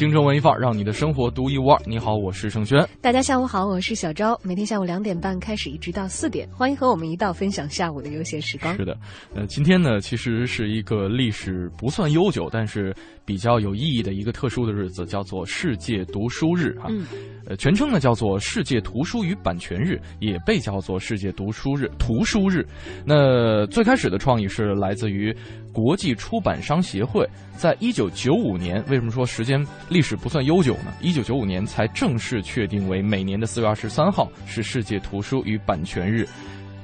[0.00, 1.78] 京城文艺范儿，让你的生活独一无二。
[1.84, 2.82] 你好，我是盛轩。
[3.02, 4.34] 大家下午好，我是小昭。
[4.42, 8.74] 每天下午两点半开始，一直到四点，欢迎和我们一道分享下午的悠闲时光。
[8.76, 8.96] 是的，
[9.34, 16.86] 呃，今天呢，其实是一个历史不算悠久，但是比较有意义的一个特殊的日子，叫做世界读书日啊。
[16.88, 17.04] 嗯，
[17.44, 22.66] 呃，全称呢叫做世界图书与版权日，也被叫做世界读书日、图书日。
[23.04, 25.30] 那最开始的创意是来自于
[25.72, 30.92] 国际出版商协会，在一九九五年，为什么说时间历史不算悠久呢？
[31.00, 36.28] 一九九五年才正式确定为每年的四月二十三号是世界图书与版权日。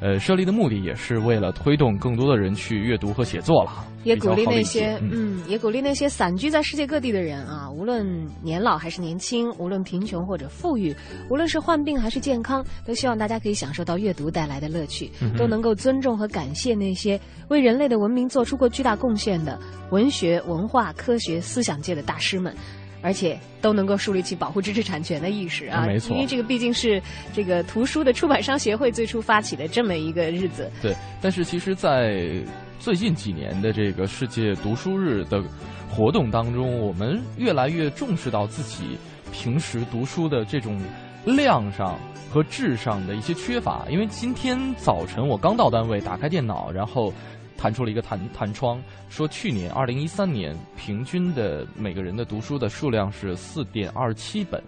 [0.01, 8.07] 呃，设立的目的也是为了推动更多的人去阅读和写作了，也鼓励那些嗯嗯，也鼓励那些散居在世界各地的人啊，无论
[8.43, 10.95] 年老还是年轻，无论贫穷或者富裕，
[11.31, 19.59] 无论是患病还是健康，都希望大家可以享受到阅读带来的乐趣，嗯都能够尊重和感谢那些为人类的文明做出过巨大贡献的
[19.91, 22.55] 文学、文化、科学、思想界的大师们。
[23.07, 25.87] 而且都能够树立起保护知识产权的意识啊！
[25.87, 27.01] 没错因为这个毕竟是
[27.33, 30.69] 这个图书的出版商协会最初发起的这么一个日子。
[30.83, 32.21] 对，但是其实，在
[32.81, 35.41] 最近几年的这个世界读书日的
[35.89, 38.99] 活动当中，我们越来越重视到自己
[39.33, 40.77] 平时读书的这种
[41.25, 41.97] 量上
[42.29, 43.87] 和质上的一些缺乏。
[43.89, 47.13] 因为今天早晨我刚到单位，打开电脑，然后
[47.57, 54.63] 弹出了一个弹弹窗，说去年二零一三年平均的每个人的读书的数量是四点二七本。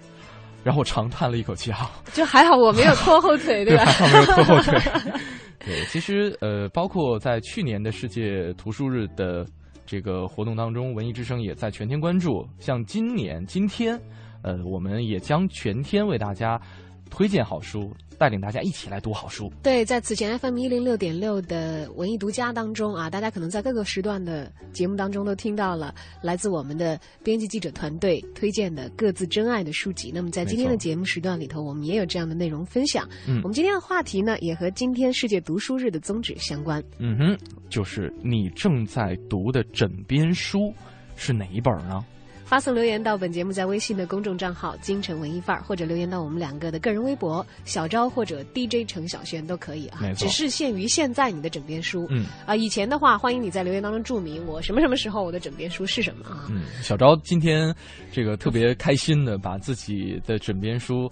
[0.65, 3.85] 然后我长叹了一口气啊， 就还好我没有拖后腿，对吧？
[3.85, 4.79] 还好没有拖后腿。
[5.65, 9.47] 对，其实呃，包括在去年的世界图书日的
[9.87, 12.47] 这个活动当中，文艺之声也在全天关注。
[12.59, 13.99] 像今年今天，
[14.43, 16.61] 呃，我们也将全天为大家
[17.09, 19.53] 推荐好书，带领大家一起来读好书。
[19.63, 30.11] 对，在此前 FM 一零六点六的文艺独家当中啊，大家可能在各个时段的节目当中都听到了来自我们的编辑记者团队推荐的各自珍爱的书籍。
[30.15, 33.09] 那么在今天的节目时段里头，我们也有这样的内容分享。
[33.27, 36.83] 嗯我们今天的话题呢，也和今天世界读书日的宗旨相关。
[36.99, 37.39] 嗯哼，
[37.69, 40.73] 就是你正在读的枕边书
[41.17, 42.05] 是哪一本呢？
[42.49, 52.07] 发送留言到本节目在微信的公众账号“京城文艺范儿”，或者留言到我们两个的个人微博“小昭”或者 DJ 程小轩都可以啊只是限于现在你的枕边书。
[52.09, 56.47] 嗯啊，以前的话，欢迎你在留言当中注明我什么什么时候我的枕边书是什么啊。
[56.49, 57.75] 嗯，小昭今天
[58.11, 61.07] 这个特别开心的把自己的枕边书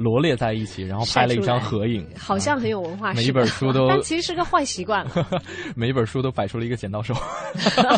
[0.00, 5.06] 罗列在一起，然后拍了一张合影，好像很有文化每一本书都但其实是个坏习惯。
[5.76, 7.14] 每一本书都摆出了一个剪刀手。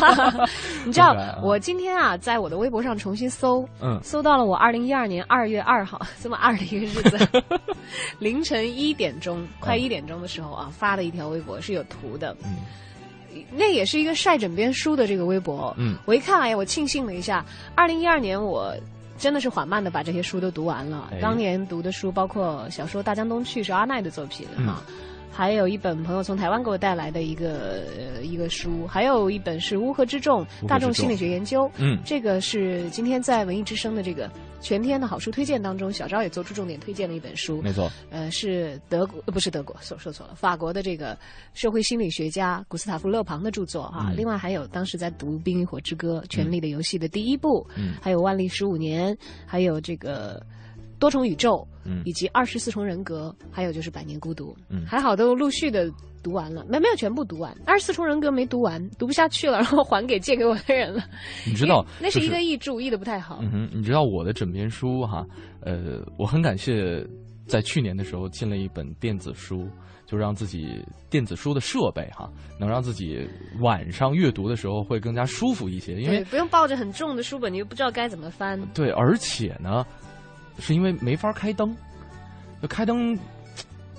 [0.85, 3.97] 你知道 我今天啊，在我的微博上重新搜，嗯。
[4.03, 7.17] 搜到了我二零一二年二月二号这么二的一个日子，
[8.19, 12.57] 凌晨一点钟，快一点钟的时候啊，发了一条微博是有图的，嗯。
[13.55, 15.73] 那也是一个晒枕边书的这个微博。
[15.77, 18.75] 嗯，我一看，哎呀，我庆幸了一下，二零一二年我。
[19.23, 21.09] 真的是缓慢的把这些书都读完了。
[21.13, 21.19] 哎。
[21.21, 24.65] 当年读的书包括小说《大江东去》是阿奈的作品嗯。
[24.67, 24.83] 哈，
[25.31, 27.85] 还有一本朋友从台湾给我带来的一个、
[28.17, 30.45] 呃、一个书，还有一本是《乌合之》众。
[30.67, 31.71] 大众心理学研究。
[31.77, 31.97] 嗯。
[32.03, 34.29] 这个是今天在文艺之声的这个
[34.63, 41.17] 全天的好书推荐当中，小昭也做出重点推荐了一本书，没错，呃，是德国，呃不是德国，说说错了，法国的这个
[41.53, 44.07] 社会心理学家古斯塔夫·勒庞的著作啊。
[44.09, 49.13] 嗯另外还有当时在读《冰与火之歌》《权力的游戏》的第一部，嗯还有《万历十五年》，
[49.45, 50.41] 还有这个。
[51.03, 55.91] 多重宇宙，嗯以及二十四重人格，还有就是百年孤独，嗯还好都陆续的
[56.23, 61.03] 读完了，没没有全部读完，二十四重人格没读完，读不下去了， 然后还给借给我的人了。
[61.45, 63.39] 你知道那是一个译注，译的不太好。
[63.41, 65.25] 嗯哼，你知道我的枕边书哈，
[65.59, 67.05] 呃，我很感谢
[67.47, 69.67] 在去年的时候进了一本电子书，
[70.05, 73.27] 就让自己电子书的设备哈，能让自己
[73.59, 78.57] 晚上阅读的时候会更加舒服一些，因为，不用抱着很重的书本，你又不知道该怎么翻。
[78.73, 79.85] 对，而且呢，
[80.59, 81.75] 是因为没法开灯，
[82.61, 83.17] 就开灯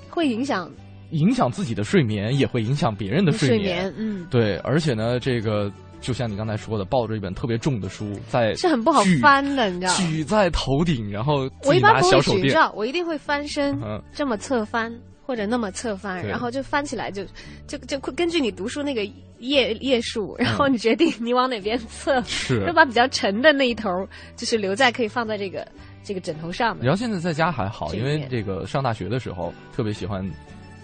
[0.08, 0.70] 会影响
[1.10, 3.92] 影响自己的睡眠，也会影响别人的睡眠。
[3.96, 5.70] 嗯，对，而且呢，这个
[6.00, 12.44] 就像你刚才说的，抱着一本特别重的书，在是很不好翻的，你知道举在头顶，然后拿我一般不会举，小手电。
[12.44, 14.92] 你知道，我一定会翻身，嗯，这么侧翻，
[15.24, 17.24] 或者那么侧翻，然后就翻起来就
[17.66, 19.04] 就就根据你读书那个
[19.38, 22.64] 页页数，然后你决定你往哪边侧，是。
[22.66, 23.88] 就把比较沉的那一头
[24.36, 25.66] 就是留在可以放在这个
[26.04, 26.84] 这个枕头上的。
[26.84, 30.24] 然后现在在家还好，因为这个上大学的时候特别喜欢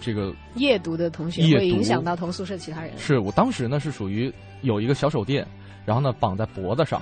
[0.01, 2.91] 这个，夜读的同学会影响到同宿舍其他人。
[2.99, 4.33] 是我当时呢是属于
[4.63, 5.47] 有一个小手电，
[5.85, 7.01] 然后呢绑在脖子上，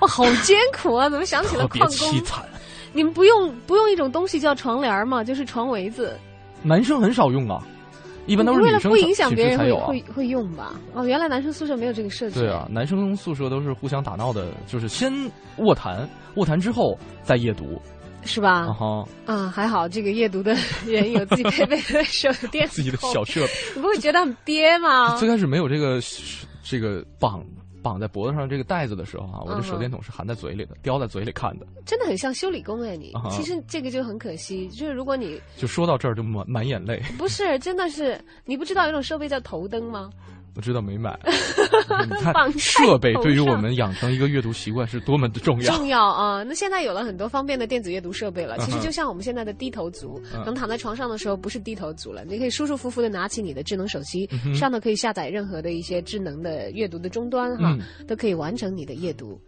[0.00, 1.08] 哇，好艰苦啊！
[1.08, 2.08] 怎么想起了特别矿工？
[2.08, 2.44] 凄惨。
[2.94, 5.22] 你们不用不用一种东西叫床帘吗？
[5.22, 6.18] 就是床围子，
[6.62, 7.62] 男生很少用啊，
[8.26, 9.86] 一般都是为女生了不影响寝别人会室才有啊。
[9.86, 10.74] 会会用吧？
[10.94, 12.40] 哦，原来男生宿舍没有这个设置。
[12.40, 15.12] 对啊，，男生宿舍都是互相打闹的，就是先
[15.58, 17.80] 卧谈，卧谈之后再夜读。
[18.24, 18.66] 是吧？
[18.68, 23.52] 啊哈，啊，还好这个夜读的 人有自己配备的手 电筒，自己的小设备。
[23.74, 25.16] 你不会觉得很憋吗？
[25.16, 25.98] 最开始没有这个
[26.62, 27.44] 这个绑
[27.82, 31.66] 绑在脖子上这个带子的时候啊，我的嗯手电筒是含在嘴里的，叼在嘴里看的。
[31.84, 37.02] 真的很像修理工哎，你其实这个就很可惜，就是如果你就说到这儿就满满眼泪。
[37.18, 40.08] 不是真的是你不知道有种设备叫头灯吗？
[40.54, 41.18] 我知道没买。
[42.08, 45.74] 你看设备对于我们养成一个阅读习惯是多么的重要。
[45.74, 46.42] 重要啊！
[46.42, 59.40] 那现在有了很多方便的电子阅读设备了，其实就像我们现在的低头族，嗯能躺在床上的时候不是低头族了，你可以舒舒服服的拿起你的智能手机，嗯上头可以下载任何的一些智能的阅读的终端哈，嗯都可以完成你的阅读。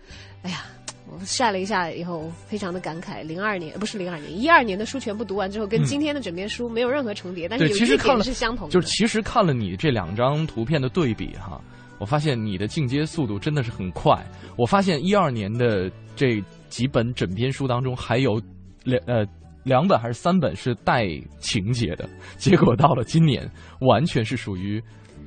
[0.42, 0.64] 哎呀。
[1.06, 3.22] 我晒了一下以后，非常的感慨。
[3.22, 8.72] 零二年不是零二年，一二年的书全部读完之后，跟嗯今天的枕边书没有任何重叠，但是，有一点其实看了是相同的。
[8.72, 11.60] 就是其实看了你这两张图片的对比哈，
[11.98, 14.18] 我发现你的进阶速度真的是很快。
[14.56, 18.40] 我发现一二年的这几本枕边书当中，还有
[18.82, 19.26] 两呃
[19.62, 21.06] 两本还是三本是带
[21.38, 22.08] 情节的，
[22.38, 23.48] 结果到了今年，
[23.80, 24.82] 完全是属于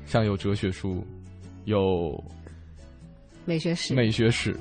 [0.05, 1.05] 像有哲学书，
[1.65, 2.11] 有
[3.45, 4.57] 美学史，美学史，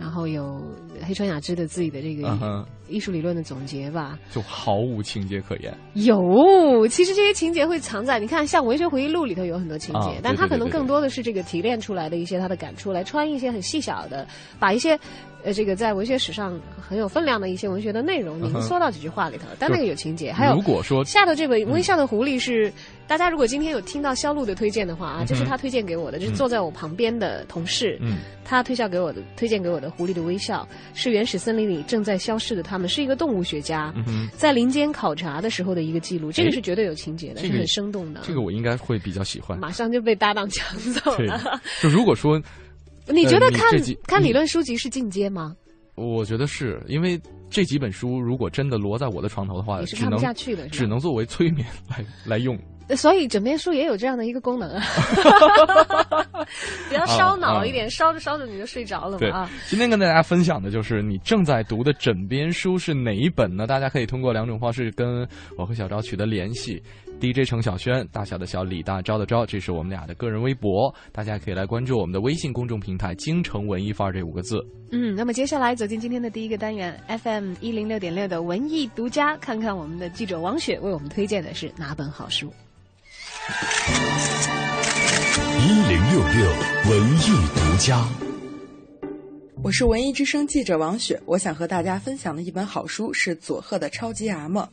[0.00, 0.58] 然后有
[1.06, 4.18] 黑川雅之的自己的这个艺术理论的总结吧。
[4.32, 5.76] 就毫无情节可言。
[5.92, 14.26] 有，其实这些情节会藏在你看，像《文学回忆录》里头有很多情节，啊但他可能更多的是这个提炼出来的一些他的感触，来穿一些很细小的，
[14.58, 14.98] 把一些
[15.42, 19.44] 呃这个在文学史上很有分量的一些文学的内容嗯哼凝缩到几句话里头。
[19.58, 22.72] 但那个有情节，还有如果说下头这本《微笑的狐狸》是、
[23.06, 30.66] 大家如果今天有听到肖路的推荐的话啊，这是他推荐给我的，就是坐在我旁边的同事，嗯他推销给我的推荐给我的《狐狸的微笑》
[30.98, 33.92] 是原始森林里正在消失的他们，是一个动物学家。
[34.08, 38.22] 嗯，在林间考察的时候的一个记录，这个是绝对有情节的，这个是很生动的。
[38.24, 39.58] 这个我应该会比较喜欢。
[39.58, 42.42] 马上就被搭档抢走了。，就如果说
[43.08, 43.68] 你觉得看、
[44.06, 45.54] 看理论书籍是进阶吗？
[45.96, 47.20] 我觉得是因为
[47.50, 52.58] 这几本书如果真的摞在我的床头的话，你是看不下去的，只能作为催眠来来用。
[52.96, 54.82] 所以枕边书也有这样的一个功能啊，
[56.90, 63.64] 比较烧脑一点，烧着烧着你就睡着了对嘛啊。，今天跟大家分享的就是你正在读的枕边书是哪一本呢？
[63.64, 65.24] 大家可以通过两种方式跟
[65.56, 66.82] 我和小昭取得联系。
[67.20, 74.58] DJ 程小轩，大小的小，李大钊的钊，这是我们俩的个人微博，大家可以来关注我们的微信公众平台“京城文艺范儿”这五个字。
[74.90, 82.50] 嗯，那么接下来走进今天的第一个单元 FM 一零六点六的文艺独家，看看我们的记者王雪为我们推荐的是哪本好书。
[85.58, 86.50] 一零六六
[86.90, 88.08] 文艺独家。
[89.62, 94.66] 我是文艺之声记者王雪，我想和大家分享的一本好书是佐贺的超级阿嬷。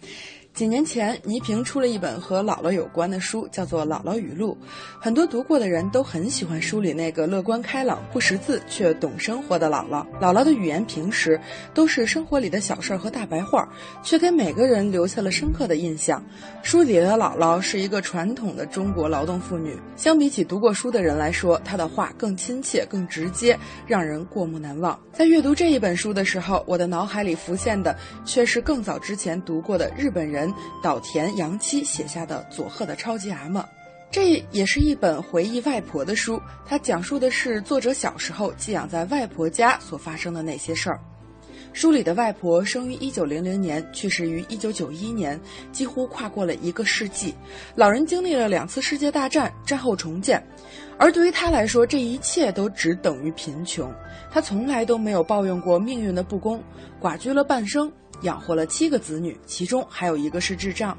[0.57, 4.57] 几年前，倪萍出了一本和姥姥有关的书，叫做《姥姥语录》。
[4.99, 10.03] 很多读过的人都很喜欢书里那个乐观开朗、不识字却懂生活的姥姥。
[10.19, 11.39] 姥姥的语言平时
[11.75, 13.69] 都是生活里的小事儿和大白话，
[14.01, 16.25] 却给每个人留下了深刻的印象。
[16.63, 24.99] 书里的姥姥是一个传统的中国劳动妇女，相比起读过书的人来说，她的话更亲切、更直接，让人过目难忘。
[25.13, 27.95] 在阅读这一本书的时候，我的脑海里浮现的
[28.25, 30.46] 却是更早之前读过的日本人
[30.81, 33.61] 岛田洋七写下的《佐贺的超级阿嬷》。
[34.09, 40.99] 这也是一本回忆外婆的书，它讲述的是作者小时候寄养在外婆家所发生的那些事儿。
[41.73, 45.39] 书里的外婆生于一九零零年，去世于一九九一年，
[45.71, 47.35] 几乎跨过了一个世纪。
[47.75, 50.41] 老人经历了两次世界大战，战后重建，
[50.97, 53.93] 而对于他来说，这一切都只等于贫穷。
[54.31, 56.63] 他从来都没有抱怨过命运的不公，
[56.99, 60.97] 寡居了半生，养活了七个子女，其中还有一个是智障。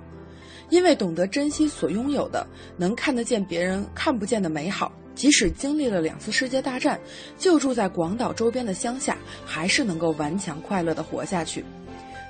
[0.71, 2.47] 因为懂得珍惜所拥有的，
[2.77, 4.93] 能看得见别人看不见的美好。
[5.15, 7.01] 即使经历了两次世界大战，
[7.37, 11.65] 就住在广岛周边的乡下，还是能够顽强快乐地活下去。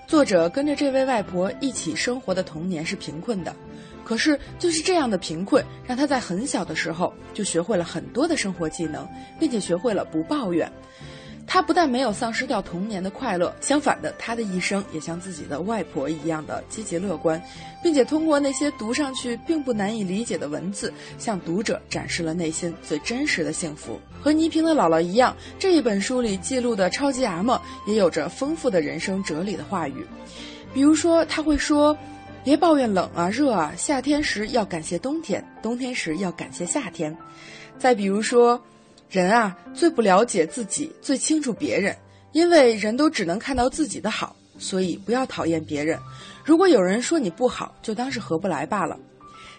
[0.06, 3.54] 作者跟着这位外婆一起生活的童年是贫困的，
[4.04, 9.06] 可是就是这样的贫困，让他在很小的时候就学会了很多的生活技能，
[9.38, 10.72] 并且学会了不抱怨。
[11.50, 17.42] 他不但没有丧失掉童年的快乐，相反的，他的一生也像自己的外婆一样的积极乐观，
[17.82, 23.98] 并且通过那些读上去并不难以理解的文字，向读者展示了内心最真实的幸福。
[24.20, 27.50] 和倪萍的姥姥一样，这一本书里记录的超级 M
[27.86, 30.06] 也有着丰富的人生哲理的话语，
[30.74, 31.96] 比如说他会说
[32.44, 37.16] ：“别抱怨冷啊热啊，夏天时要感谢冬天，冬天时要感谢夏天。”
[37.80, 38.62] 再比如说。
[39.10, 41.96] 人啊，最不了解自己，最清楚别人，
[42.32, 45.98] 因为人都只能看到自己的好，所以不要讨厌别人。
[46.44, 48.98] 如果有人说你不好，就当是合不来罢了。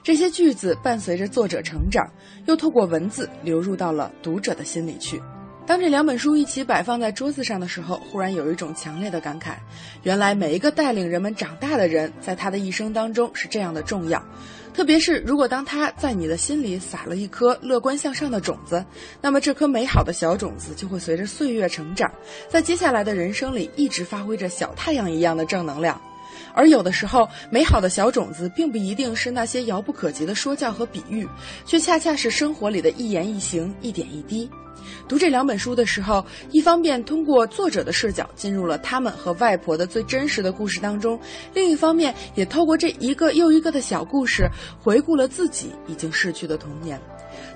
[0.04, 2.08] 这些句子伴随着作者成长，
[2.46, 5.20] 又透过文字流入到了读者的心里去。
[5.66, 9.56] 当这两本书一起摆放在桌子上的时候，忽然有一种强烈的感慨：
[10.04, 14.24] 原来每一个带领人们长大的人，在他的一生当中是这样的重要。
[14.80, 18.86] 特别是，如果当他在你的心里撒了一颗乐观向上的种子，
[19.22, 22.10] 那么这颗美好的小种子就会随着岁月成长，
[22.48, 26.02] 在接下来的人生里一直发挥着小太阳一样的正能量。
[26.54, 31.28] 而有的时候，美好的小种子并不一定是那些遥不可及的说教和比喻，
[31.66, 34.50] 却恰恰是生活里的一言一行、一点一滴。
[35.10, 41.20] 读这两本书的时候，一方面通过作者的视角进入了他们和外婆的最真实的故事当中，
[41.52, 44.48] 另一方面也透过这一个又一个的小故事，
[44.80, 47.02] 回顾了自己已经逝去的童年。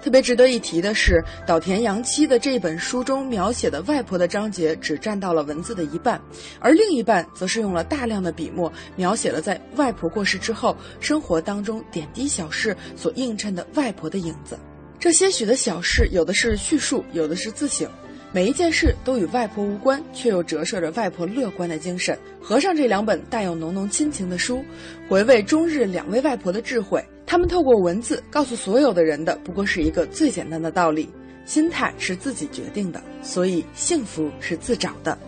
[0.02, 6.20] 特别值得一提的是，岛田洋七的这本书中描写的外婆的章节只占到了文字的一半，
[6.60, 14.58] 而另一半则是用了大量的笔墨描写了在外婆过世之后生活当中点滴小事所映衬的外婆的影子。
[15.04, 17.92] 这些许的小事，有的是叙述，有的是自省，
[18.32, 22.18] 每一件事都与外婆无关，却又折射着外婆乐观的精神。
[22.40, 24.64] 合上这两本带有浓浓亲情的书，
[25.10, 27.04] 回味中日两位外婆的智慧。
[27.26, 31.10] 他们透过文字告诉所有的人的，不过是一个最简单的道理：
[31.46, 35.20] 心态是自己决定的，所以幸福是自找的。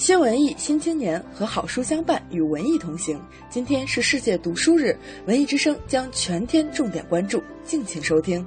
[0.00, 3.20] 新文艺新青年和好书相伴，与文艺同行。
[3.50, 8.42] 今天是世界读书日，文艺之声将全天重点关注，敬请收听。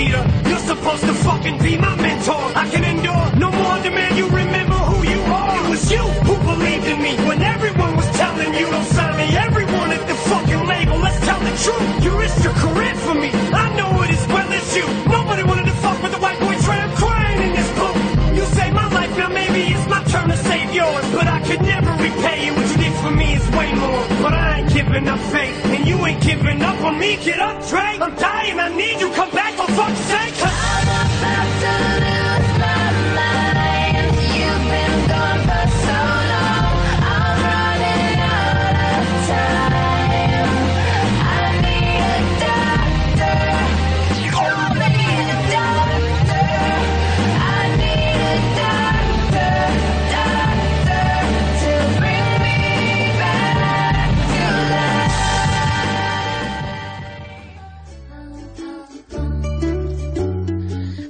[0.00, 0.24] leader.
[0.48, 2.42] You're supposed to fucking be my mentor.
[2.62, 5.54] I can endure no more demand you remember who you are.
[5.60, 9.26] It was you who believed in me when everyone was telling you don't sign me.
[9.48, 11.86] Everyone at the fucking label, let's tell the truth.
[12.04, 13.30] You risked your career for me.
[13.64, 14.86] I know it as well as you.
[15.16, 17.96] Nobody wanted to fuck with the white boy tramp crying in this book.
[18.36, 21.06] You saved my life, now maybe it's my turn to save yours.
[21.16, 22.52] But I could never repay you.
[22.56, 24.04] What you did for me is way more.
[24.24, 27.10] But I ain't giving up faith, and you ain't giving up on me.
[27.28, 27.92] Get up, Trey.
[28.04, 29.10] I'm dying, I need you.
[29.20, 29.50] Come back.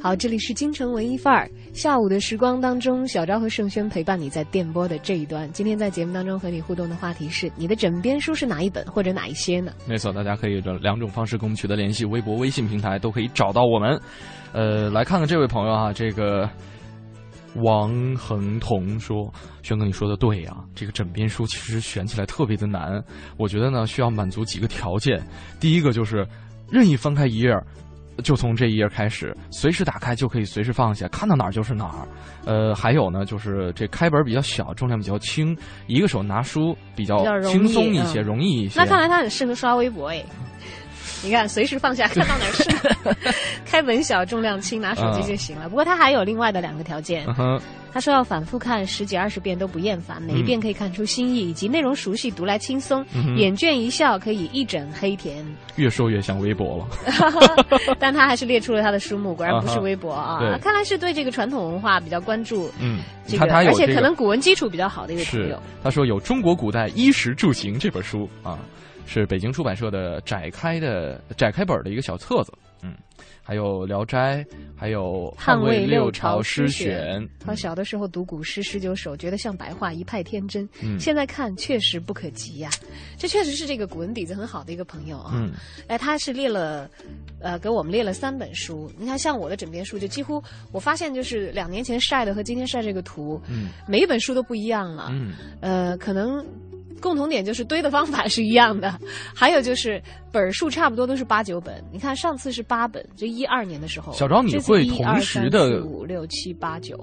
[0.02, 1.46] 好，这里是京城文艺范儿。
[1.74, 5.46] 下午的时光当中，小昭和盛轩陪伴你在电波的这一端。
[5.52, 9.74] 今天在节目当中和你互动的话题是：你的枕边书是哪一本或者哪一些呢？
[9.86, 14.00] 没错，大家可以这两种方式跟我们取得联系，微博、微信平台都可以找到我们。
[14.52, 16.48] 呃，来看看这位朋友啊，这个
[17.56, 19.30] 王恒彤说
[19.62, 23.04] ：“轩哥，你说的对呀、这个枕边书其实选起来特别的难。
[23.36, 25.22] 我觉得呢，需要满足几个条件。
[25.60, 26.26] 第一个就是
[26.70, 27.54] 任意翻开一页。”
[28.20, 32.08] 就从这一页开始，随时打开就可以随时放下，看到哪儿就是哪儿。
[32.44, 38.80] 呃，还有呢，就是这开本比较小，重量比较轻，一个手拿书比较轻松一些，嗯容易一些。
[38.80, 40.24] 那看来他很适合刷微博哎。
[41.22, 43.34] 你看，随时放下，看到哪儿是
[43.64, 45.68] 开本小，重量轻，拿手机就行了。
[45.68, 47.26] 不过他还有另外的两个条件，
[47.92, 55.44] 他说要反复看十几二十遍都不厌烦，每一遍可以看出新意，以及内容熟悉，读来轻松，嗯眼倦一笑可以一整黑甜。
[55.74, 56.88] 越说越像微博了。
[57.98, 62.70] 但他还是列出了他的书目，果然不是微博啊，对看来是对这个传统文化比较关注。
[62.80, 68.56] 嗯，这个，而且可能古文基础比较好的一位朋友。，他说有《中国古代衣食住行》这本书啊，
[69.12, 72.52] 是北京出版社的窄开的窄开本的一个小册子。
[72.82, 72.94] 嗯，
[73.42, 74.42] 还有《聊斋》，
[74.76, 77.20] 还有《汉魏六六朝诗选》。
[77.40, 80.66] 他小的时候读古诗十九首，觉得像白话，一派天真。
[80.80, 82.70] 嗯现在看确实不可及呀、
[83.18, 85.32] 这确实是这个古文底子很好的一个朋友啊。
[85.34, 85.50] 嗯
[85.88, 86.88] 哎，他是列了，
[87.40, 88.90] 呃，给我们列了三本书。
[88.96, 90.40] 你看，像我的枕边书，就几乎
[90.70, 95.08] 我发现就是两年前晒的和今天晒这个图，嗯每一本书都不一样了。
[95.10, 96.42] 嗯呃，可能
[97.00, 98.98] 共同点就是堆的方法是一样的，
[99.34, 101.82] 还有就是本数差不多都是八九本。
[101.92, 104.12] 你看上次是八本，就一二年的时候。
[104.12, 106.96] 小张你会同时的五六七八九，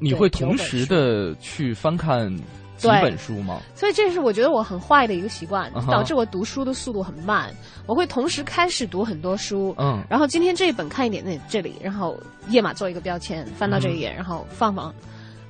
[0.00, 2.34] 你会同时的去翻看
[2.76, 3.60] 几本书吗？
[3.76, 7.54] 所以这是我觉得我很坏的一个习惯导致我读书的速度很慢。
[7.86, 14.92] 我会同时开始读很多书，嗯然后今天这一本看一点那这里，然后页码做一个标签，翻到这一嗯页，然后放放。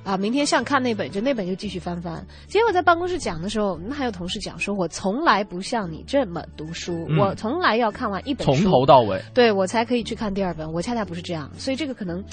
[0.03, 2.25] 啊，明天像看那本，就那本就继续翻翻。
[2.47, 9.21] 结果在办公室讲的时候，那还有同事讲说，我从来不像你这么读书，嗯我从来要看完一本从，头到尾。
[9.33, 10.71] 对我才可以去看第二本。
[10.71, 12.23] 我恰恰不是这样，所以这个可能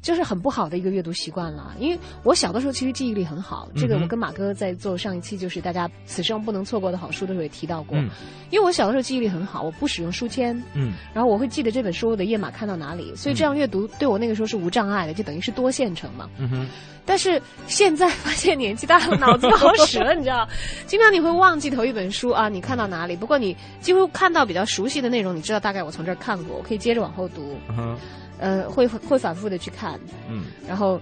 [0.00, 1.74] 就是很不好的一个阅读习惯了。
[1.78, 7.96] 因为我小的时候其实记忆力很好，这个我跟马哥在做上一期就是大家此生不能错过的好书的时候也提到过。
[7.98, 8.08] 嗯
[8.50, 16.30] 因为我小的时候记忆力很好，我不使用书签，嗯然后我会记得这本书的页码看到哪里，所以这样阅读对我那个时候是无障碍的，就等于是多线程嘛。
[16.38, 16.66] 嗯哼，
[17.04, 20.48] 但是现在发现年纪大了，脑子不好使了，你知道，
[20.86, 23.14] 经常你会忘记头一本书啊，你看到哪里？
[23.14, 27.54] 不过你几乎看到比较熟悉的内容，你知道大概我从这儿看过，我可以接着往后读，
[28.38, 29.98] 呃，会会反复的去看，
[30.28, 30.46] 嗯。
[30.66, 31.00] 然后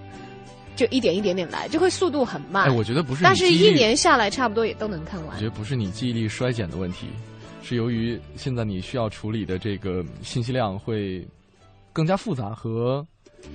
[0.75, 2.65] 就一点一点点来，就会速度很慢。
[2.65, 5.45] 哎，我觉得不是但是一年下来，差不多也都能看完我觉。
[5.45, 7.07] 得不是你记忆力衰减的问题，
[7.63, 11.27] 是由于现在你需要处理的这个信息量会
[11.93, 13.05] 更加复杂和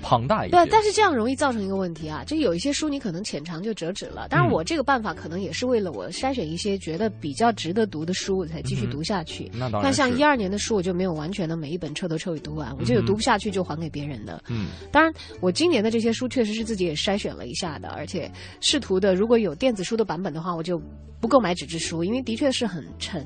[0.01, 0.65] 庞大一点。
[0.65, 4.29] 对，但是这样容易造成一个问题啊，就有一些书你可能浅尝就折纸了。
[4.29, 9.51] 当然，嗯我这个办法可能也是为了我筛选一些觉得比较值得读的书，我才继续读下去。
[9.53, 14.43] 那当然但像一二年的书，我就没有完全的每一本彻头彻尾读完，我就有读不下去就还给别人的。
[14.49, 20.81] 嗯当然，我今年的这些书确实是自己也筛选了一下的，而且试图的，如果有电子书的版本的话，我就
[21.23, 23.25] 不购买纸质书，因为的确是很沉，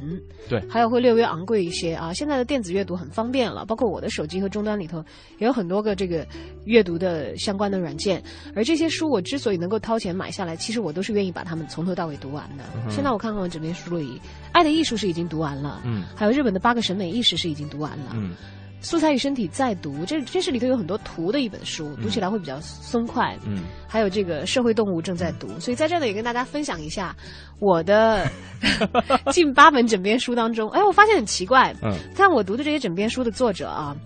[0.51, 0.63] 对。
[0.69, 2.13] 还有会略微昂贵一些啊。
[2.13, 5.03] 现在的电子阅读很方便了，包括我的手机和终端里头
[5.39, 6.27] 也有很多个这个
[6.67, 8.23] 阅读的相关的软件，
[8.55, 12.65] 而这些书我之所以能够掏钱买下来，其实我都是愿意把它们从头到尾读完的。
[12.75, 14.05] 嗯现在我看看我枕边书里，
[14.53, 16.05] 《爱的艺术》是已经读完了，嗯。
[16.15, 18.35] 还有日本的八个审美意识是已经读完了，嗯
[18.81, 23.37] 素材与身体再读，这这是里头有很多图的一本书，读起来会比较松快。
[23.45, 27.15] 嗯，还有这个社会动物正在读，所以在这里也跟大家分享一下
[27.59, 28.31] 我的
[29.33, 31.93] 近八本枕边书当中，哎，我发现很奇怪，嗯。
[32.15, 33.97] 看我读的这些枕边书的作者啊，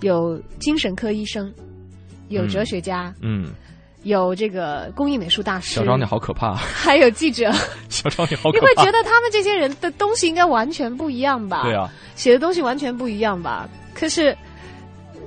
[0.00, 1.52] 有精神科医生，
[2.28, 3.50] 有嗯哲学家，嗯，
[4.04, 7.52] 有这个工艺美术大师，小张你好可怕，还有记者，
[7.90, 8.58] 小张你好可怕。
[8.58, 11.62] 你会觉得他们这些人的东西应该完全不一样吧？
[11.64, 13.68] 对啊，写的东西完全不一样吧？
[13.94, 14.36] 可是，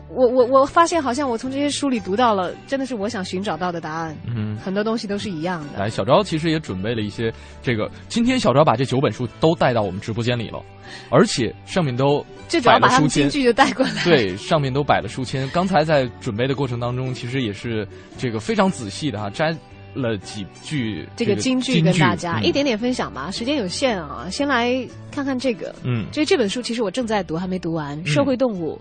[0.10, 4.16] 我我我发现好像我从这些书里读到了，真的是我想寻找到的答案。
[4.28, 4.56] 嗯。
[4.58, 5.80] 很多东西都是一样的。
[5.80, 7.90] 来，小昭其实也准备了一些这个。
[8.08, 10.64] 今天小昭把这九本书都带到我们直播间里了，
[11.10, 13.24] 而且上面都就主要把他摆了书签。
[13.24, 14.04] 们京剧就带过来。
[14.04, 15.48] 对，上面都摆了书签。
[15.50, 19.54] 刚才在准备的过程当中，其实也是这个非常仔细的哈，摘
[19.96, 22.44] 了几句这个京剧跟大家、嗯。
[22.44, 25.74] 一点点分享吧，时间有限啊，先来看看这个。
[25.84, 26.06] 嗯。
[26.12, 28.80] 就这本书其实我正在读，还没读完，《社会动物：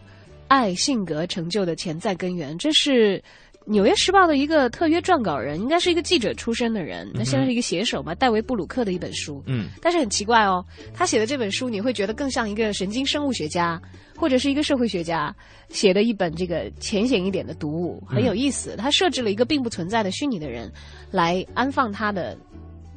[0.49, 3.23] 爱、性格、成就的潜在根源》，这是
[3.67, 9.43] 纽约时报》的一个特约撰稿人，应该是一个记者出身的人，那现在是一个写手嘛，戴维·布鲁克的一本书。
[9.47, 13.81] 嗯，但是很奇怪哦，他写的这本书，你会觉得更像一个神经生物学家
[14.17, 15.35] 或者是一个社会学家
[15.71, 18.77] 写的一本这个浅显一点的读物，很有意思。
[18.77, 20.71] 他设置了一个并不存在的虚拟的人，
[21.11, 22.37] 来安放他的。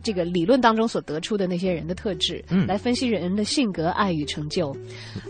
[0.07, 4.73] 这个理论当中所得出的那些人的特质，嗯来分析人的性格、爱与成就。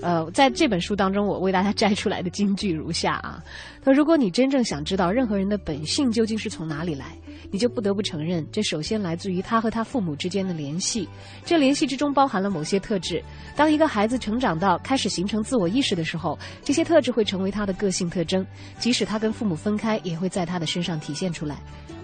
[0.04, 3.44] 呃，在这本书当中，我为大家摘出来的金句如下啊：
[3.84, 7.18] 他说，如果你真正想知道任何人的本性究竟是从哪里来，
[7.50, 11.10] 你就不得不承认，这首先来自于他和他父母之间的联系。
[11.44, 13.20] 这联系之中包含了某些特质。
[13.56, 18.46] 当一个孩子成长到开始形成自我意识的时候，这些特质会成为他的个性特征，
[18.78, 21.58] 即使他跟父母分开，也会在他的身上体现出来。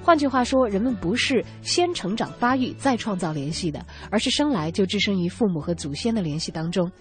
[0.03, 6.91] 换句话说，人们不是先成长发育再创造联系的，而是生来就置身于父母和祖先的联系当中，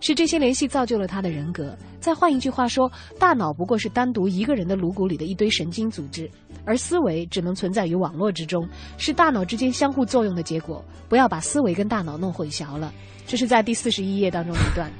[0.00, 1.76] 是这些联系造就了他的人格。
[2.00, 6.28] 再换一句话说，大脑不过是单独一个人的颅骨里的一堆神经组织，
[6.64, 10.84] 而思维只能存在于网络之中，是大脑之间相互作用的结果。
[11.08, 12.92] 不要把思维跟大脑弄混淆了。
[13.24, 14.90] 这是在第四十一页当中的一段，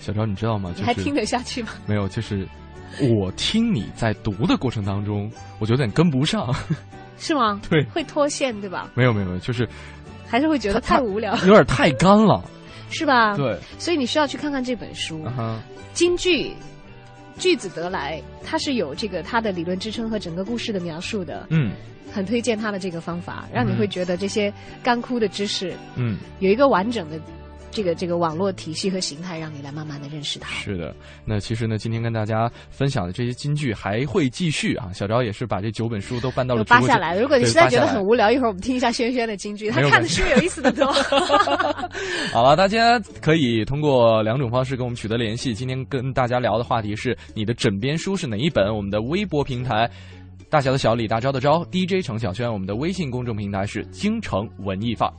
[0.00, 0.70] 小赵，你知道吗？
[0.72, 1.70] 就是、你还听得下去吗？
[1.86, 2.46] 没有，就是
[3.00, 6.54] 我听你在读的过程当中，我有点跟不上。
[7.18, 7.60] 是吗？
[7.70, 8.90] 对，会脱线对吧？
[8.94, 9.68] 没有没有没有，就是
[10.26, 12.42] 还是会觉得太无聊，有点太干了，
[12.90, 13.36] 是吧？
[13.36, 15.24] 对，所以你需要去看看这本书。
[15.92, 16.52] 京剧
[17.38, 21.46] 句子得来，它是有这个它的理论支撑和整个故事的描述的。
[21.50, 21.72] 嗯
[22.12, 24.52] 很推荐他的这个方法，让你会觉得这些
[24.84, 27.18] 干枯的知识嗯，有一个完整的
[27.74, 30.48] 这个这个网络体系和形态，让你来慢慢的认识它。
[30.54, 30.94] 是的。
[31.24, 34.92] 那其实呢，今天跟大家分享的这些金句还会继续啊。
[34.94, 37.20] 小昭也是把这九本书都搬到了扒下来了。
[37.20, 40.86] 如果你实在觉得很无聊，一会儿我们听一下轩轩的金句，他看的书有意思的多。
[42.32, 45.52] 好了，大家可以通过两种方式跟我们取得联系。
[45.52, 48.72] 今天跟大家聊的话题是你的枕边书是哪一本？
[48.72, 49.90] 我们的微博平台。
[50.50, 55.14] 大小的小李，大招的招，DJ 程小轩，我们的微信公众平台是京城文艺范儿。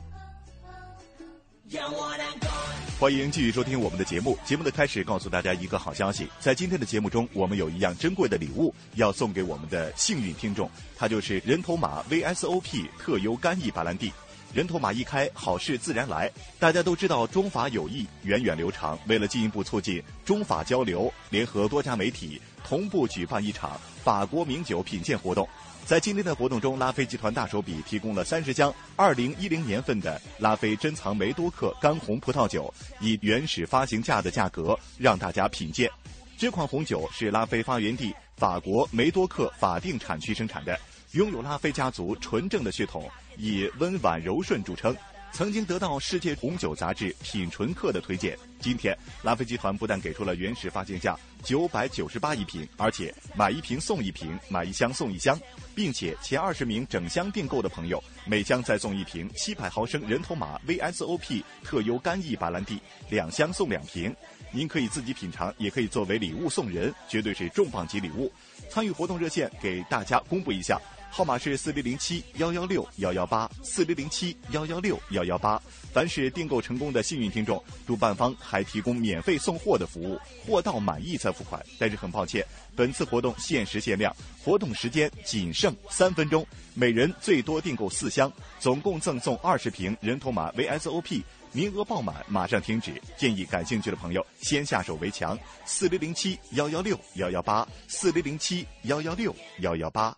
[2.98, 4.38] 欢迎继续收听我们的节目。
[4.44, 14.12] 节目的开始，告诉大家一个好消息，在今天的节目中，我们有一样珍贵的礼物要送给我们的幸运听众，它就是人头马 VSOP 特优干邑白兰地。
[14.54, 16.30] 人头马一开，好事自然来。
[16.58, 25.46] 大家都知道中法友谊源远流长，为了进一步促进中法交流，联合多家媒体同步举办一场法国名酒品鉴活动。
[25.86, 35.88] 在今天的活动中，拉菲集团大手笔提供了三十箱二零一零年份的拉菲珍藏梅多克干红葡萄酒，以原始发行价的价格让大家品鉴。
[36.36, 40.76] 这款红酒是拉菲发源地法国梅多克法定产区生产的，
[41.12, 44.92] 拥有拉菲家族纯正的血统，以温婉柔顺著称。
[45.36, 48.34] 曾经得到世界红酒杂志品醇客的推荐。
[48.58, 55.38] 今天，拉菲集团不但给出了原始发行价九百九十八一瓶，而且买一瓶送一瓶，买一箱送一箱，
[55.74, 64.16] 并且前二十名整箱订购的朋友，每箱再送一瓶七百毫升人头马 VSOP 特优干邑白兰地，两箱送两瓶。
[64.50, 68.32] 您可以自己品尝，也可以作为礼物送人，绝对是重磅级礼物。
[68.70, 70.80] 参与活动热线给大家公布一下。
[71.16, 75.58] 号码是四零零七幺幺六幺幺八四零零七幺幺六幺幺八。
[75.90, 81.64] 凡是订购成功的幸运听众，主办方还提供免费送货的服务，货到满意再付款。
[81.78, 82.44] 但是很抱歉，
[82.76, 91.22] 本次活动限时限量，活动时间仅剩三分钟，每人最多订购四箱，总共赠送二十瓶人头马 VSOP。
[91.50, 92.92] 名额爆满，马上停止。
[93.16, 95.38] 建议感兴趣的朋友先下手为强。
[95.64, 100.14] 四零零七幺幺六幺幺八四零零七幺幺六幺幺八。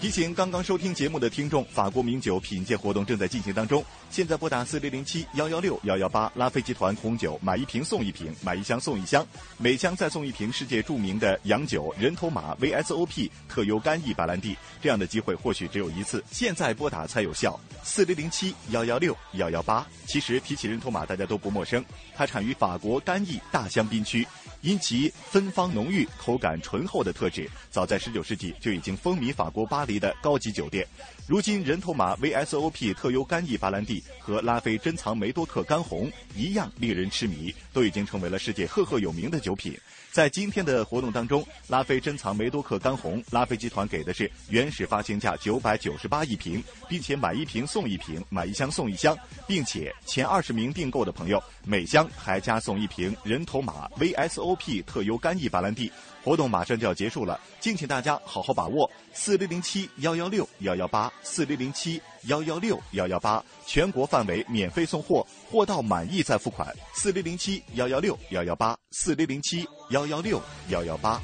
[0.00, 3.82] 提醒刚刚收听节目的听众，法国名酒品鉴活动正在进行当中。
[4.10, 9.24] 现在拨打四零零七幺幺六幺幺八，拉菲集团红酒买一瓶送一瓶，买一箱送一箱，
[9.56, 14.56] 每箱再送一瓶世界著名的洋酒人头马 VSOP 特优干邑白兰地。
[14.82, 17.58] 这样的机会或许只有一次，现在拨打才有效。
[17.84, 19.86] 四零零七幺幺六幺幺八。
[20.06, 21.82] 其实提起人头马，大家都不陌生，
[22.14, 24.26] 它产于法国干邑大香槟区。
[24.64, 30.86] 因其芬芳浓郁、口感醇厚的特质，早在十九世纪就已经风靡法国巴黎的高级酒店。
[31.28, 39.78] 如今，人头马 VSOP 特优干邑白兰地和拉菲珍藏梅多克干红一样令人痴迷，都已经成为了世界赫赫有名的酒品。
[40.14, 55.90] 在今天的活动当中，拉菲珍藏梅多克干红，拉菲集团给的是原始发行价九百九十八一瓶，并且买一瓶送一瓶，买一箱送一箱，并且前二十名订购的朋友，每箱还加送一瓶人头马 V.S.O.P 特优干邑白兰地。
[56.22, 58.88] 活动马上就要结束了，敬请大家好好把握。
[59.12, 66.66] 四零零七幺幺六幺幺八，四零零七幺幺六幺幺八，全国范围免费送货，货到满意再付款。
[66.94, 71.20] 四零零七幺幺六幺幺八，四零零七幺幺六幺幺八。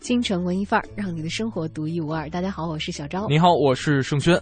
[0.00, 2.28] 京城文艺范儿，让你的生活独一无二。
[2.28, 3.26] 大家好，我是小昭。
[3.28, 4.38] 你好，我是盛轩。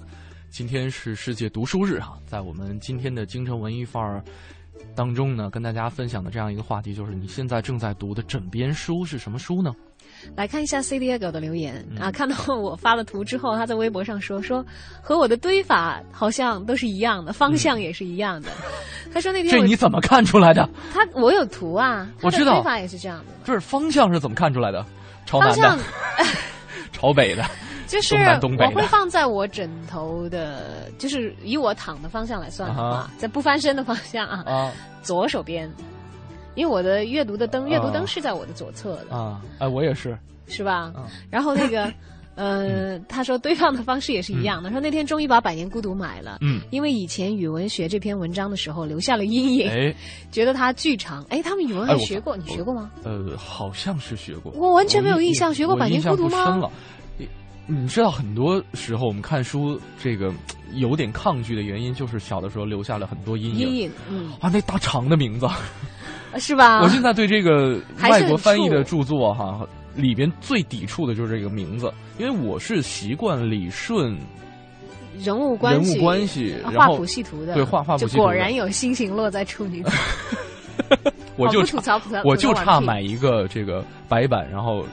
[0.51, 4.21] 今天是世界读书日啊，在我们今天的京城文艺范儿
[4.97, 9.73] 当中呢，跟大家分享的这样一个话题，就是你现在正在读的枕边书是什么书呢？
[10.37, 14.65] 来看一下 C Diego 的留言、啊，看到我发了图之后，他在微博上说说
[15.01, 18.51] 和我的堆法好像都是一样的，方向也是一样的。
[19.13, 20.69] 他说那天我这你怎么看出来的？
[20.93, 22.55] 他我有图啊，我知道。
[22.55, 23.25] 堆法也是这样的。
[23.45, 24.85] 就是方向是怎么看出来的？
[25.27, 25.79] 朝南方向。
[25.79, 25.85] 的，
[26.93, 27.45] 朝北的，
[27.87, 34.73] 就是我会放在我枕头的，就是以我躺的方向来算的话，啊在不翻身的方向啊，啊。
[35.03, 35.71] 左手边，
[36.55, 39.41] 因为我的阅读的灯，阅读啊灯是在我的左侧的，啊！
[39.59, 40.93] 哎，我也是，是吧？
[40.97, 41.93] 嗯然后那个，
[42.37, 46.39] 呃，他说堆放的方式也是一样的，说那天终于把《百年孤独》买了。
[46.41, 49.95] 嗯，因为以前语文学这篇文章的时候留下了阴影，哎，
[50.33, 51.25] 觉得它巨长。
[51.29, 52.91] 哎，他们语文还学过，你学过吗？
[53.05, 56.71] 呃，好像是学过，我完全没有印象学过百年孤独吗不深了。
[57.17, 57.29] 你
[57.67, 60.33] 你知道，很多时候我们看书，这个
[60.75, 63.69] 有点抗拒的原因，就是小的时候留下了很多阴影。
[63.69, 65.47] 阴影，嗯，啊，那大长的名字，
[66.39, 66.83] 是吧？
[66.83, 74.17] 我现在对这个外国翻译的著作哈，里边最抵触的就是这个名字，因为我是习惯理顺
[75.19, 79.93] 人物关系，人物关系，画后谱系图的，对画画谱系图果然有星星落在处女座。
[81.37, 84.87] 我就哦吐槽，吐槽我就差买一个这个白板，然后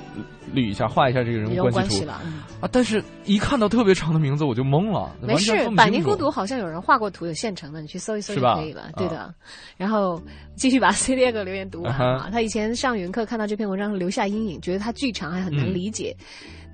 [0.56, 2.20] 捋一下画一下这个人人物关系了。
[2.26, 8.90] 嗯啊，但是一看到特别长的名字我就懵了，没事百年孤独好像有人画过图，有现成的，你去搜一搜就可以了。
[8.98, 9.34] 对的啊。
[9.78, 10.20] 然后
[10.56, 12.30] 继续把 C 列个留言读完啊啊。
[12.32, 16.16] 他以前上语文课看到这篇文章留下阴影，觉得它巨长还很难嗯理解。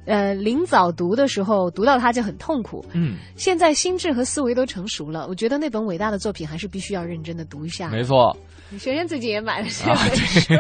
[0.06, 2.86] 呃，临早读的时候读到它就很痛苦。
[2.94, 7.90] 嗯，现在心智和思维都成熟了，我觉得那本伟大的作品还是必须要认真的读一下。
[7.90, 8.34] 没错。
[8.72, 10.54] 学轩自己也买了这啊本书。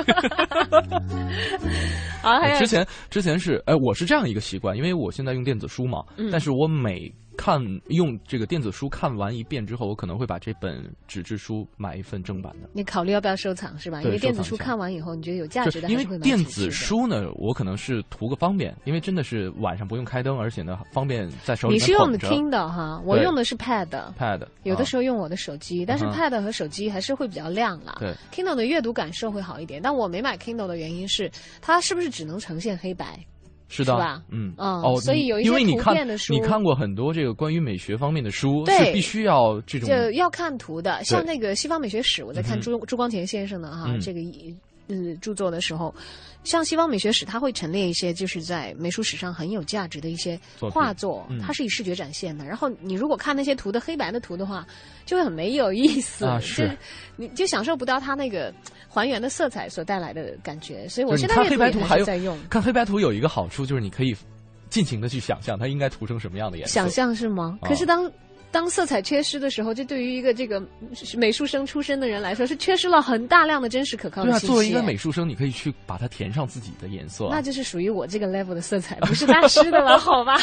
[2.21, 2.59] 好，还有。
[2.59, 6.29] 之前之前是哎，我是这样一个习惯，因为我现在用电子书嘛，嗯。
[6.31, 12.67] 但是我每看用这个电子书看完一遍之后，我可能会把这本纸质书买一份正版的。
[12.73, 14.01] 你考虑要不要收藏是吧？
[14.01, 16.69] 因为电子书看完以后，你觉得有价就值的，因为电子。
[16.71, 23.87] 书呢，我可能是图个方便，因为真的是晚上不用开灯，而且呢方便在手里面你是用的捧着 Kindle 哈，我用的是 Pad。
[24.17, 27.97] Pad，有的啊时候用我的手机，但是 Pad 和手机还是会比较亮啦。
[27.99, 33.19] 对 Kindle 的阅读感受会好一点，但我没买 Kindle 的原因是，它是不是只能呈现黑白？
[33.67, 34.21] 是的，是吧？
[34.29, 34.53] 嗯。
[34.57, 43.99] 嗯哦，所以有一些图片的书你看过很多这个关于美学方面的书，是必须要这种就要看图的，像那个西方美学史，我在看朱朱光潜先生的哈、嗯。
[43.99, 44.55] 这个一
[44.87, 45.93] 呃著作的时候，
[46.47, 50.39] 像西方美学史，它会陈列一些就是在美术史上很有价值的一些
[50.71, 52.45] 画作，嗯它是以视觉展现的。
[52.45, 54.65] 然后你如果看那些图的黑白的图的话，
[55.05, 56.77] 就会很没有意思，啊就是
[57.17, 58.53] 你就享受不到它那个
[58.87, 60.87] 还原的色彩所带来的感觉。
[60.87, 62.39] 所以我现在看黑白图还在用。
[62.49, 64.15] 看黑白图有一个好处就是你可以
[64.69, 66.73] 尽情的去想象它应该涂成什么样的颜色。
[66.73, 67.59] 想象是吗？
[67.61, 68.09] 啊可是当
[68.51, 70.61] 当色彩缺失的时候，这对于一个这个
[71.17, 74.53] 美术生出身的人来说，是缺失了很大量的真实可靠对啊，的信息。
[74.53, 77.27] 作为一个美术生，你可以去把它填上自己的颜色。
[77.29, 80.37] 那就是属于我这个 level 的色彩，不是大师的了， 好吧？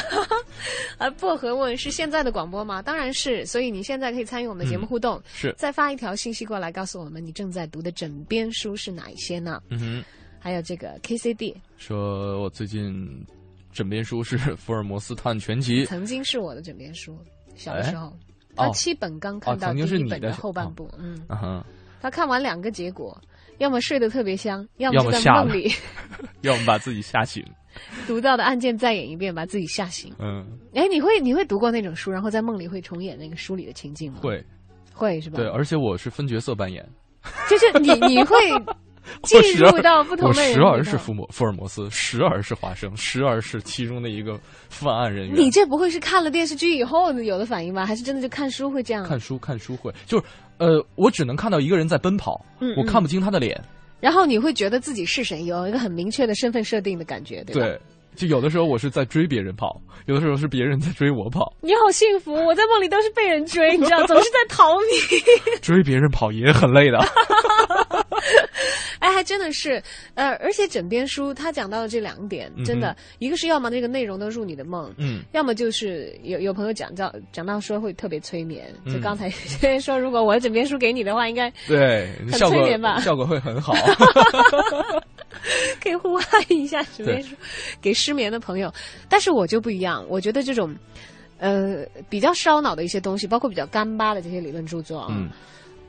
[0.99, 2.81] 啊，薄荷问是现在的广播吗？
[2.83, 9.61] 当然是，所以你现在可以参与我们的节目互动，是再发一条信息过来，告诉我们你正在读的枕边书是哪一些呢？
[9.71, 10.05] 嗯哼，
[10.39, 13.27] 还有这个 KCD 说我最近
[13.73, 17.19] 枕边书是《福尔摩斯探案全集》，曾经是我的枕边书，
[17.57, 18.07] 小时候。
[18.07, 18.13] 哦
[18.57, 21.21] 他七本刚看到哦曾第经是一本的后半部，嗯，
[22.01, 23.21] 他看完两个结果，
[23.59, 25.73] 要么睡得特别香，要要么就在梦里
[26.43, 27.45] 要么把自己吓醒。
[28.07, 30.15] 读到的案件再演一遍，把自己吓醒。
[30.21, 34.21] 嗯，哎，你会你会读过那种书，然后在梦里会重演那个书里的情境吗？
[34.23, 34.41] 会，
[34.93, 35.37] 会是吧？
[35.37, 36.89] 对，而且我是分角色扮演。
[37.51, 38.37] 就是你你会
[39.25, 44.39] 进入到不同的人时而是福摩福尔摩斯，时而是华生，时而是其中的一个
[44.69, 45.39] 犯案人员。
[45.39, 47.85] 你这不会是看了电视剧以后有的反应吧？
[47.87, 49.05] 还是真的就看书会这样？
[49.05, 50.25] 看书看书会，就是
[50.59, 53.61] 呃，我只能看到一个人在奔跑，嗯我看不清他的脸。
[54.01, 57.63] 然后你会觉得自己是谁，有一个很明确的身份设定的感觉，对吧？
[57.63, 57.81] 对，
[58.17, 61.53] 就有的时候我是在追别人跑，有的时候是别人在追我跑。
[61.61, 65.59] 你好幸福，我在梦里都是被人追，你知道，总是在逃避。
[65.63, 66.99] 追别人跑也很累的。
[69.01, 69.83] 哎，还真的是，
[70.15, 79.29] 呃，而且枕边书他讲到的这两点，真的，一个是要么那个内容都入你的梦，嗯，要么就是有有朋友讲到讲到说会特别催眠，就刚才
[79.79, 82.67] 说如果我枕边书给你的话，应该对很效果
[83.01, 83.75] 效果会很好。
[85.83, 87.37] 可以互换一下枕边书
[87.83, 88.73] 给失眠的朋友。
[89.09, 90.75] 但是我就不一样，我觉得这种
[91.39, 95.09] 呃比较烧脑的一些东西，包括比较干巴的这些理论著作啊。
[95.11, 95.31] 嗯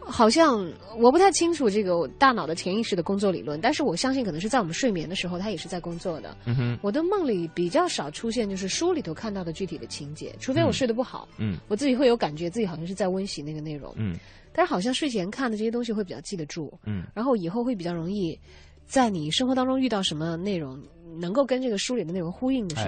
[0.07, 6.37] 好像我不太清楚这个大脑的潜意识的工作理论，但是我相信可能是在我们睡眠的时候，它也是在工作的。
[6.45, 14.15] 嗯哼，我的梦里比较少出现就是书里头看到的具体的情节，除非我睡得不好，嗯我自己会有感觉自己好像是在温习那个内容，嗯
[14.53, 18.39] 但是好像睡前看的这些东西会比较记得住，嗯然后以后会比较容易，
[18.85, 20.79] 在你生活当中遇到什么内容
[21.19, 22.81] 能够跟这个书里的内容呼应的时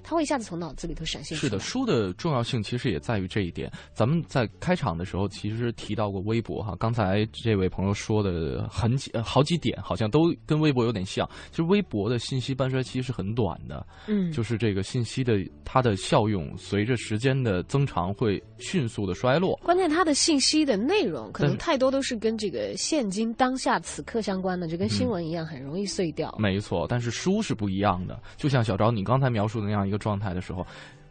[0.03, 1.49] 它会一下子从脑子里头闪现出来。
[1.49, 3.71] 是的，书的重要性其实也在于这一点。
[3.93, 11.27] 咱们在开场的时候其实提到过微博哈，刚才这位朋友说的很几呃好几点，好像都跟微博有点像。
[11.49, 19.59] 其实微博的信息半衰期是很短的，嗯，就是这个信息的它的效用随着时间的增长会迅速的衰落。
[19.63, 26.35] 关键它的信息的内容可能太多都是跟这个现今当下此刻相关的，就跟新闻一样，很容易碎掉。
[26.39, 28.21] 没错，但是书是不一样的。
[28.37, 30.65] 就像小昭你刚才描述的那样一个状态的时候，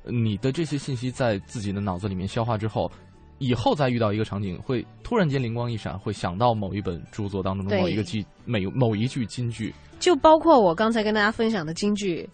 [0.05, 2.91] 你的这些信息在自己的脑子里面消化之后，
[3.37, 9.75] 以后再遇到一个场景，会突然间灵光一闪，会想到某一本著作当中的某一个句、每某一句金句。
[9.99, 12.27] 就包括我刚才跟大家分享的金句，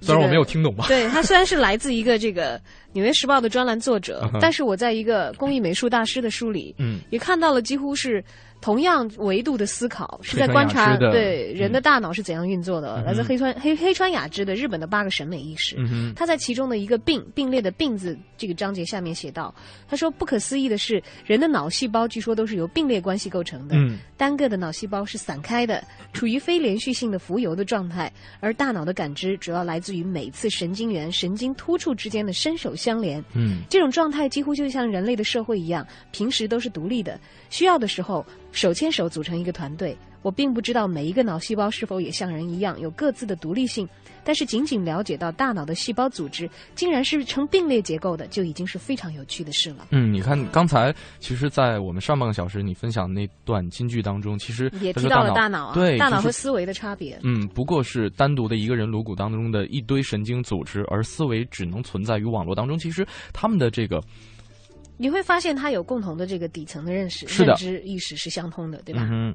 [0.00, 2.58] 虽然我没有听懂吧，对，它虽然是来自一个这个
[2.94, 8.24] 《纽约时报》的专栏作者但是我在一个工艺美术大师的书里，嗯也看到了几乎是
[8.60, 12.96] 同样维度的思考，是在观察对嗯人的大脑是怎样运作的。
[12.96, 15.76] 嗯来自黑川黑黑川雅之的日本的八个审美意识。
[15.78, 19.54] 嗯，他在其中的一个并并列的并字这个章节下面写道
[19.88, 23.74] ：“他说，不可思议的是，人的脑细胞据说都是由并列关系构成的。
[23.76, 33.24] 嗯单个的脑细胞是散开的，处于非连续性的浮游的状态，而大脑的感知主要来自于每次神经元、神经突触之间的伸手相连。
[33.34, 37.18] 嗯这种状态几乎就像人类的社会一样，平时都是独立的，
[37.48, 39.96] 需要的时候手牵手组成一个团队。
[40.22, 43.88] 我并不知道每一个脑细胞是否也像人一样有各自的独立性，
[44.22, 49.86] 但是仅仅了解到大脑的细胞组织竟然是呈并列结构的，就已经是非常有趣的事了。
[49.92, 57.18] 嗯，你看刚才其实，在我们上半个小时你分享的那段金句当中，其实也提到了大大脑啊，对，大脑和思维的差别。
[57.22, 62.78] 嗯，不过是单独的一个人颅骨当中的一堆神经组织，而思维只能存在于网络当中。
[62.78, 64.02] 其实他们的这个，
[65.00, 69.08] 你会发现他有共同的这个底层的认识、是认知意识是相通的，对吧？
[69.10, 69.34] 嗯，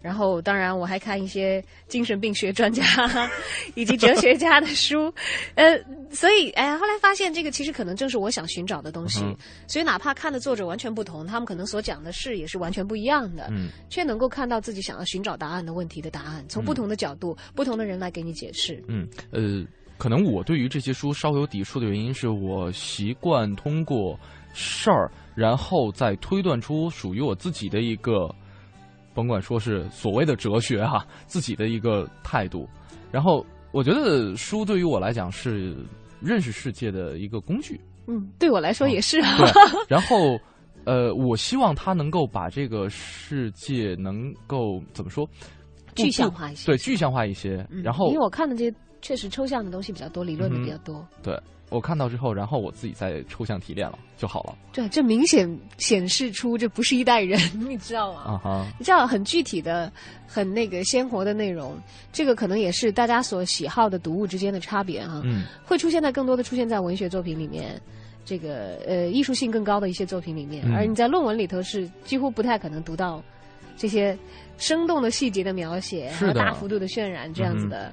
[0.00, 2.82] 然后，当然我还看一些精神病学专家
[3.74, 5.12] 以及哲学家的书，
[5.56, 5.76] 呃，
[6.12, 9.20] 所以哎呀，后来发现这个其实可能正是我想寻找的东西。
[9.24, 18.82] 嗯所以哪怕看的作者完全不同，他们可能所讲的事也是完全不一样的，嗯却能够看到自己想要寻找答案的问题的答案，从不同的角度、不同的人来给你解释。
[18.88, 19.64] 嗯，呃，
[19.98, 24.18] 可能我对于这些书稍有抵触的原因是我习惯通过
[24.52, 28.28] 事儿，然后再推断出属于我自己的一个，
[29.14, 32.68] 甭管说是所谓的哲学哈、自己的一个态度。
[33.10, 35.76] 然后我觉得书对于我来讲是
[36.20, 37.80] 认识世界的一个工具。
[38.06, 39.36] 嗯，对我来说也是啊。
[39.38, 39.50] 对，
[39.88, 40.38] 然后
[40.84, 45.28] 呃，我希望他能够把这个世界能够怎么说，
[45.94, 47.66] 具象化一些对，具象化一些。
[47.70, 51.06] 嗯然后因为我看的这些确实抽象的东西比较多，理论的嗯比较多。
[51.22, 51.38] 对
[51.70, 54.54] 我看到之后，然后我自己再抽象提炼了就好了。
[54.72, 58.20] 对，这明显显示出这不是一代人， 你知道吗？
[58.26, 59.90] 啊哈，你知道很具体的、
[60.26, 61.78] 很那个鲜活的内容，
[62.12, 67.80] 这个可能也是大家所喜好的读物之间的差别哈、嗯会出现在更多的出现在文学作品里面，
[68.24, 73.22] 这个呃艺术性更高的一些作品里面，嗯而你在论文里头是几乎不太可能读到
[73.76, 74.18] 这些
[74.58, 77.92] 生动的细节的描写，是的还有大幅度的渲染这样子的。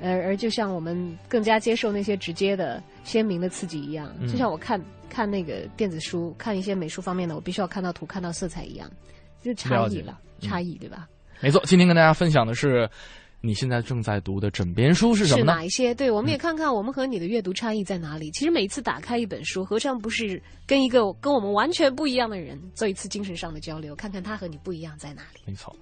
[0.00, 4.26] 呃，而就像我们更加接受那些直接的、鲜明的刺激一样，嗯。
[4.28, 8.90] 就像我看看那个电子书、看一些美术方面的，我必须要看到图、看到色彩一样，
[9.42, 10.48] 就差异了，嗯。
[10.48, 11.08] 差异对吧？
[11.40, 12.88] 没错，今天跟大家分享的是
[13.42, 15.64] 你现在正在读的枕边书是什么是哪？
[15.64, 15.94] 一些？
[15.94, 18.30] 对，我们也看看我们和你的阅读差异在哪里。
[18.32, 25.40] 其实每一次打开一本书，何尝不是跟一个跟我们完全不一样的人做一次精神上的交流，看看他和你不一样在哪里。
[25.46, 25.74] 没错，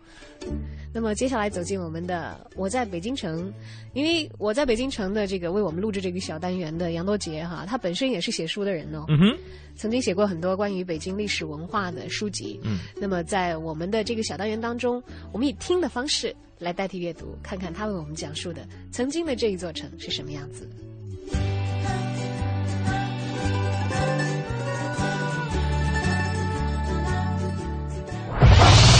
[0.94, 3.52] 那么接下来走进我们的我在北京城，
[3.92, 9.38] 因为我在北京城的这个为我们录制这个小单元的杨多杰哈，他本身也是写书的人哦，嗯哼，
[9.74, 12.60] 曾经写过很多关于北京历史文化的书籍。
[12.62, 15.02] 嗯，那么在我们的这个小单元当中，
[15.32, 20.68] 我们以听的方式来代替阅读，看看他为我们讲述的曾经的这一座城是什么样子。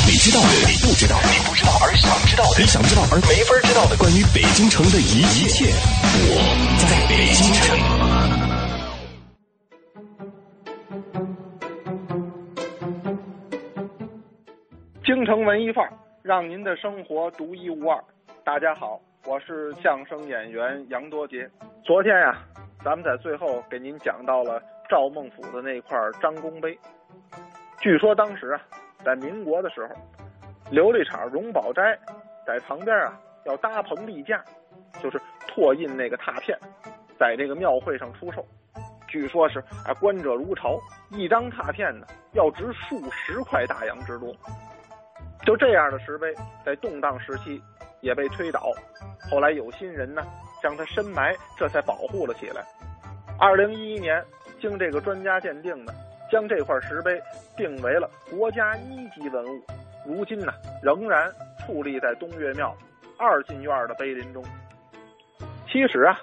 [0.06, 5.66] 你知道的，你不知道，你不知道而想知道的，你想知道而没法知道的，关于北京城的一一切，
[6.30, 6.38] 我
[6.78, 7.78] 在北京城。
[15.04, 15.92] 京城文艺范儿，
[16.22, 18.02] 让您的生活独一无二。
[18.44, 21.48] 大家好，我是相声演员杨多杰。
[21.84, 22.36] 昨天呀、
[22.84, 24.60] 咱们在最后给您讲到了
[24.90, 26.76] 赵孟俯的那块张公碑。
[27.80, 28.60] 据说当时啊，
[29.04, 29.94] 在民国的时候，
[30.72, 31.96] 琉璃厂荣宝斋
[32.44, 34.44] 在旁边啊要搭棚立架，
[35.00, 36.58] 就是拓印那个拓片，
[37.18, 38.44] 在这个庙会上出售。
[39.06, 40.78] 据说是啊，观者如潮，
[41.10, 44.34] 一张拓片呢要值数十块大洋之多。
[45.49, 46.30] 就这样的石碑，
[46.62, 47.59] 在动荡时期
[48.03, 48.70] 也被推倒，
[49.30, 50.22] 后来有心人呢
[50.62, 52.62] 将它深埋，这才保护了起来。
[53.40, 54.22] 二零一一年，
[54.61, 55.92] 经这个专家鉴定呢。
[56.30, 57.18] 将这块石碑
[57.57, 59.62] 定为了国家一级文物，
[60.07, 61.32] 如今呢仍然
[61.66, 62.76] 矗立在东岳庙
[63.16, 64.44] 二进院的碑林中。
[65.66, 66.14] 其实啊，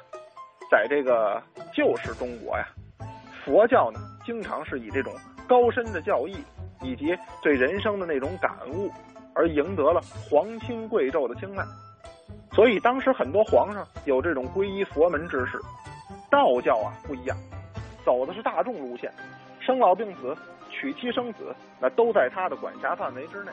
[0.69, 1.41] 在这个
[1.73, 2.67] 旧时中国呀，
[3.43, 5.11] 佛教呢经常是以这种
[5.47, 6.37] 高深的教义
[6.83, 8.91] 以及对人生的那种感悟，
[9.35, 11.63] 而赢得了皇亲贵胄的青睐。
[12.53, 15.59] 所以当时很多皇上有这种皈依佛门之事。
[16.31, 17.37] 道教啊不一样，
[18.03, 19.11] 走的是大众路线。
[19.59, 20.35] 生老病死、
[20.69, 23.51] 娶妻生子，那都在他的管辖范围之内，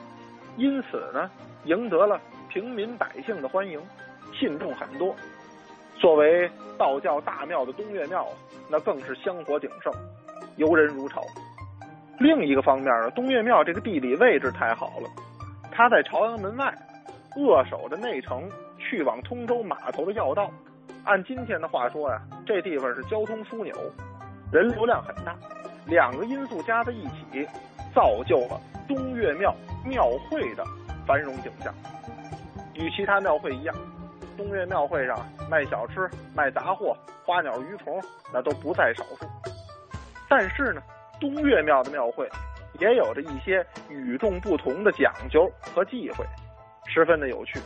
[0.57, 1.30] 因此呢，
[1.64, 3.80] 赢得了平民百姓的欢迎，
[4.33, 5.14] 信众很多。
[5.99, 8.26] 作为道教大庙的东岳庙，
[8.68, 9.93] 那更是香火鼎盛，
[10.57, 11.22] 游人如潮。
[12.18, 15.09] 另一个方面呢，东岳庙这个地理位置太好了，
[15.75, 16.73] 他在朝阳门外，
[17.35, 18.49] 扼守着内城
[18.79, 20.51] 去往通州码头的要道。
[21.05, 23.75] 按今天的话说呀，这地方是交通枢纽，
[24.53, 25.35] 人流量很大。
[25.87, 27.49] 两个因素加在一起，
[27.95, 29.53] 造就了东岳庙
[29.85, 30.64] 庙会的
[31.07, 31.75] 繁荣景象。
[32.75, 33.75] 与其他庙会一样，
[34.37, 35.18] 东岳庙会上
[35.51, 38.01] 卖小吃、卖杂货、花鸟鱼虫
[38.33, 39.27] 那都不在少数。
[40.29, 40.83] 但是呢，
[41.18, 42.29] 东岳庙的庙会
[42.79, 46.25] 也有着一些与众不同的讲究和忌讳，
[46.87, 47.59] 十分的有趣。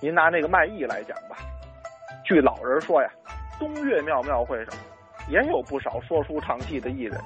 [0.00, 1.36] 您拿那个卖艺来讲吧，
[2.24, 3.10] 据老人说呀，
[3.58, 4.74] 东岳庙庙会上。
[5.28, 7.20] 也有不少说书唱戏的艺人，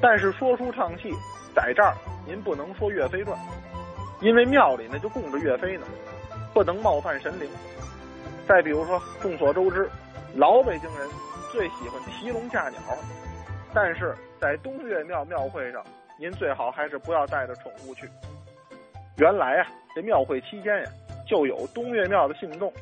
[0.00, 1.12] 但是说书唱戏
[1.54, 3.38] 在这儿您不能说岳飞传，
[4.22, 5.86] 因为庙里呢就供着岳飞呢，
[6.54, 7.46] 不能冒犯神灵。
[8.48, 9.86] 再比如说，众所周知，
[10.34, 11.06] 老北京人
[11.52, 12.80] 最喜欢提笼架鸟，
[13.74, 15.84] 但是在东岳庙庙会上，
[16.18, 18.08] 您最好还是不要带着宠物去。
[19.18, 20.90] 原来啊，这庙会期间呀，
[21.28, 22.72] 就有东岳庙的信众，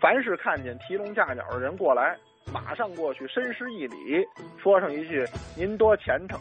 [0.00, 2.16] 凡是看见提笼架鸟的人过来。
[2.50, 4.26] 马上过去深施一礼，
[4.56, 5.22] 说上一句
[5.54, 6.40] “您多虔诚”，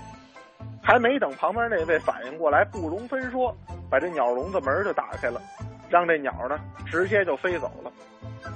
[0.82, 3.54] 还没等旁边那位反应过来，不容分说，
[3.92, 5.42] 把这鸟笼子门就打开了，
[5.90, 6.58] 让这鸟呢
[6.90, 7.92] 直接就飞走了。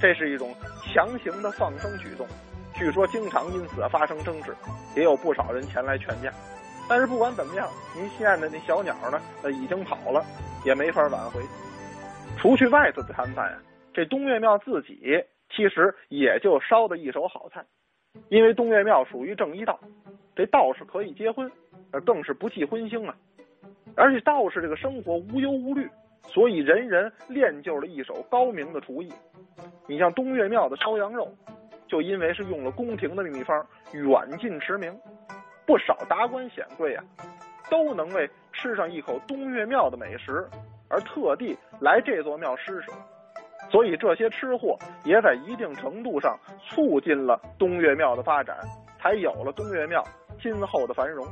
[0.00, 2.26] 这是一种强行的放生举动，
[2.72, 4.56] 据说经常因此发生争执，
[4.96, 6.32] 也有不少人前来劝架。
[6.88, 10.24] 但是不管怎么样，您心爱的那小鸟呢，呃，已经跑了，
[10.64, 11.40] 也没法挽回。
[12.38, 13.58] 除去外头的摊贩呀，
[13.92, 15.24] 这东岳庙自己。
[15.54, 17.62] 其实也就烧的一手好菜，
[18.30, 19.78] 因为东岳庙属于正一道，
[20.34, 21.52] 这道士可以结婚，
[21.90, 23.14] 而更是不忌荤腥啊。
[23.94, 25.86] 而且道士这个生活无忧无虑，
[26.22, 29.12] 所以人人练就了一手高明的厨艺。
[29.86, 31.30] 你像东岳庙的烧羊肉，
[31.86, 34.90] 就因为是用了宫廷的秘方，远近驰名，
[35.66, 37.04] 不少达官显贵啊，
[37.70, 40.48] 都能为吃上一口东岳庙的美食
[40.88, 42.92] 而特地来这座庙施舍。
[43.70, 46.38] 所以这些吃货也在一定程度上
[46.68, 48.58] 促进了东岳庙的发展，
[49.00, 50.04] 才有了东岳庙
[50.40, 51.26] 今后的繁荣。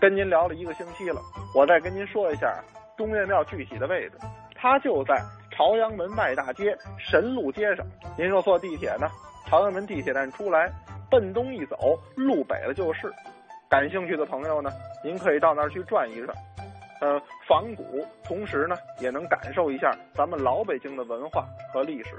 [0.00, 1.20] 跟您聊了一个星期了，
[1.54, 2.64] 我再跟您说一下
[2.96, 4.16] 东岳庙具体的位置，
[4.56, 7.86] 它就在朝阳门外大街神路街上。
[8.16, 9.06] 您说坐地铁呢，
[9.46, 10.72] 朝阳门地铁站出来，
[11.10, 11.76] 奔东一走，
[12.16, 13.12] 路北了就是。
[13.70, 14.68] 感兴趣的朋友呢，
[15.04, 16.36] 您可以到那儿去转一转。
[17.00, 22.16] 呃，仿古，同时呢，也能感受一下咱们老北京的文化和历史。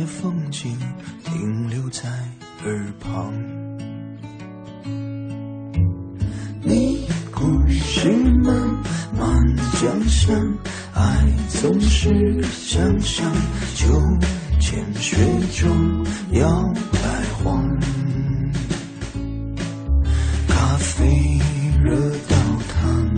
[0.00, 0.74] 些风景
[1.24, 2.08] 停留在
[2.64, 3.34] 耳旁。
[6.62, 8.08] 你故事
[8.42, 8.56] 漫
[9.14, 10.34] 漫江山，
[10.94, 13.30] 爱总是想象，
[13.74, 13.92] 秋
[14.58, 15.18] 千雪
[15.58, 16.48] 中摇
[16.92, 17.62] 摆晃，
[20.48, 21.38] 咖啡
[21.84, 21.94] 热
[22.26, 22.36] 到
[22.72, 23.16] 烫，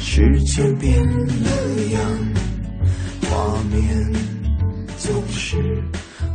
[0.00, 2.00] 时间变了样，
[3.28, 4.12] 画面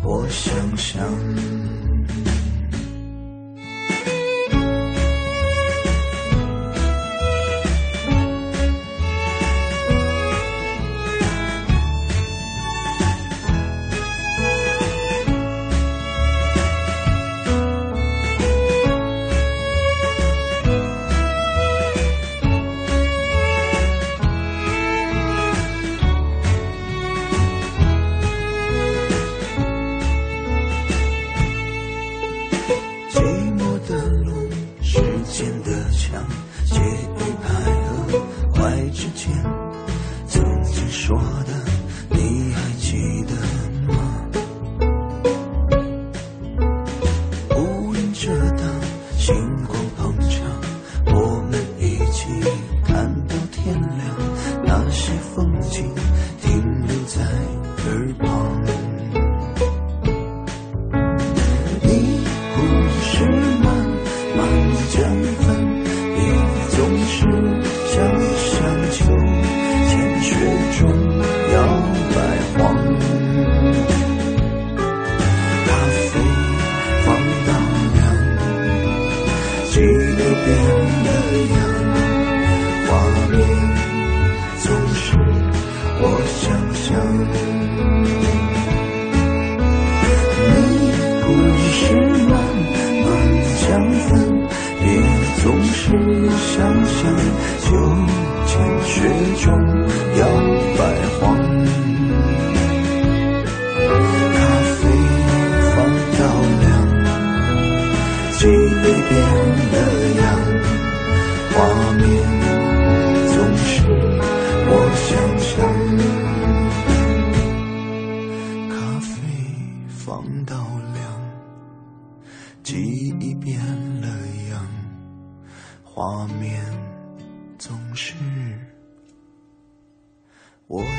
[0.04, 1.93] 我想象。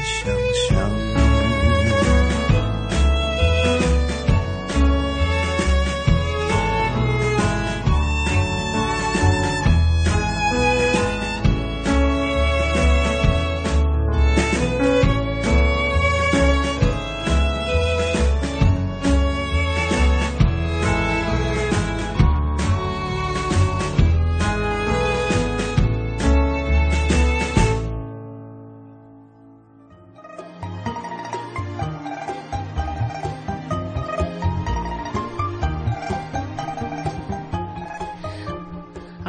[0.05, 0.44] 想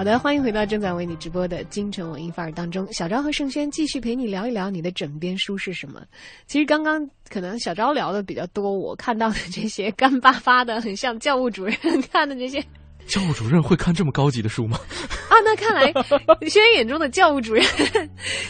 [0.06, 2.88] 的，欢迎回到正在为你直播的京城文艺范儿当中。
[2.94, 6.00] 小昭和盛轩继续陪你聊一聊你的枕边书是什么。
[6.46, 11.76] 其实刚刚可能小昭聊的比较多，我看到的这些干巴巴的、很像教务主任
[12.14, 12.64] 看的这些
[13.08, 14.78] 教务主任会看这么高级的书吗？
[15.28, 15.92] 啊，那看来
[16.48, 17.66] 轩眼中的教务主任，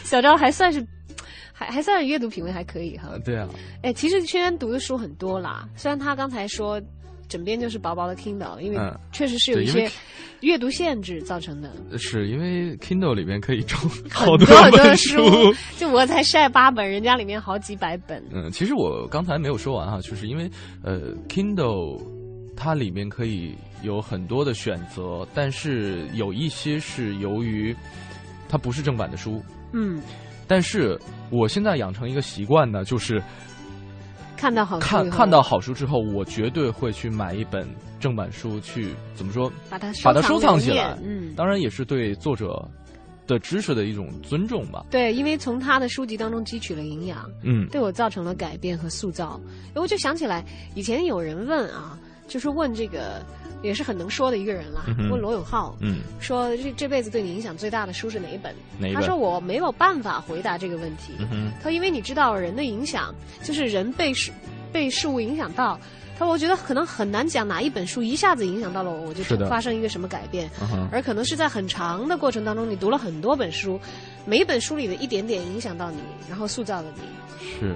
[0.04, 0.86] 小昭还算是
[1.54, 3.18] 还还算是阅读品味还可以哈。
[3.24, 3.48] 对啊，
[3.82, 6.82] 哎，其实轩轩读的书很多啦，虽然他刚才说。
[7.28, 9.90] 枕边就是薄薄的 Kindle，因为嗯确实是有一些
[10.42, 11.72] 阅读限制造成的。
[11.98, 15.18] 是因为 Kindle 里面可以装好多很多本书，
[15.78, 18.24] 就我才晒八本，人家里面好几百本。
[18.32, 20.50] 嗯，其实我刚才没有说完哈，就是因为
[20.84, 22.02] 呃，Kindle
[22.56, 27.76] 它里面可以有很多的选择，但是有一些是由于
[28.48, 30.02] 它不是正版的书，嗯，
[30.48, 30.98] 但是
[31.32, 33.22] 我现在养成一个习惯呢，就是
[34.46, 37.68] 看到好书看看到好书之后，我绝对会去买一本
[38.00, 40.96] 正版书去怎么说，把它把它收收藏起来。
[41.04, 42.64] 嗯，当然也是对作者
[43.26, 44.86] 的知识的一种尊重吧。
[44.92, 49.42] 对，因为从他的书籍当中汲取了营养，嗯，对我造成了改变和塑造。
[49.74, 53.26] 我就想起来，以前有人问啊，就是问这个
[53.66, 58.54] 也是很能说的一个人了，嗯问罗永浩，嗯，说这这辈子对你影响最大的书是哪一本？
[58.80, 61.14] 哪一本他说我没有办法回答这个问题。
[61.32, 63.14] 嗯，他说因为你知道人的影响，
[63.44, 64.32] 就是人被事
[64.72, 65.80] 被事物影响到。
[66.18, 70.50] 他说我觉得可能很难讲哪一本书一下子影响到了我，我就发生一个什么改变。
[70.62, 73.78] 嗯，而可能是在很长的过程当中，你读了很多本书，
[74.26, 75.98] 每一本书里的一点点影响到你，
[76.30, 77.02] 然后塑造了你。
[77.60, 77.76] 是，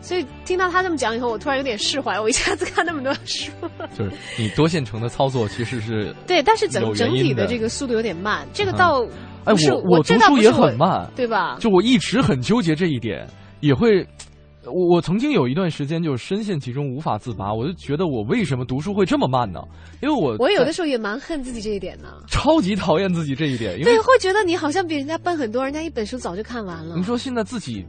[0.00, 2.20] 所以听到他这么讲以后，我突然有点释怀。
[2.20, 3.50] 我一下子看那么多书，
[3.96, 9.06] 就是你多线程的操作其实是， 对，但是整整体的这个速度有点慢，这个嗯倒
[9.44, 9.52] 哎，
[9.90, 11.56] 我这读书也很慢，对吧？
[11.60, 13.26] 就我一直很纠结这一点，
[13.60, 14.06] 也会。
[14.66, 19.60] 我我曾经有一段时间就深陷其中无法自拔，我就觉得我为什么读书会这么慢呢？
[20.02, 22.08] 因为我我有的时候也蛮恨自己这一点呢。
[22.28, 27.02] 超级讨厌自己这一点，因为对，会觉得你好像比人家笨很多，人家一本书早就看完了你。
[27.02, 27.86] 说现在自己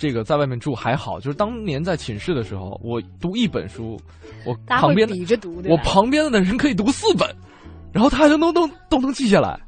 [0.00, 4.00] 这个在外面住还好，就是当年在寝室的时候，我读一本书，
[4.46, 7.28] 我旁边的比着读，我旁边的人可以读四本，
[7.92, 9.60] 然后他还都能都都能记下来。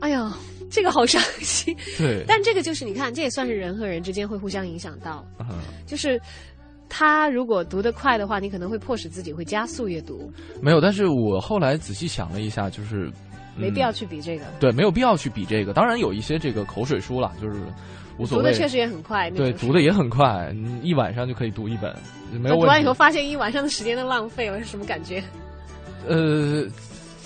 [0.00, 0.30] 哎呀，
[0.70, 1.74] 这个好伤心。
[1.96, 5.46] 对，但这个就是你看，这也算是人和人之间会互相影响到，嗯
[5.86, 6.20] 就是。
[6.88, 10.32] 他如果读得快的话，你可能会迫使自己会加速阅读，
[10.62, 10.80] 没有。
[10.80, 13.10] 但是我后来仔细想了一下，就是、
[13.56, 14.44] 没必要嗯去比这个。
[14.60, 15.72] 对，没有必要去比这个。
[15.72, 17.60] 当然有一些这个口水书了，就是
[18.18, 18.44] 无所谓。
[18.44, 21.94] 读的确实也很快，对，读的也很快，你一晚上就可以读一本，
[22.48, 22.94] 读完以后。
[22.94, 25.22] 发现一晚上的时间都浪费了，是什么感觉？
[26.08, 26.64] 呃，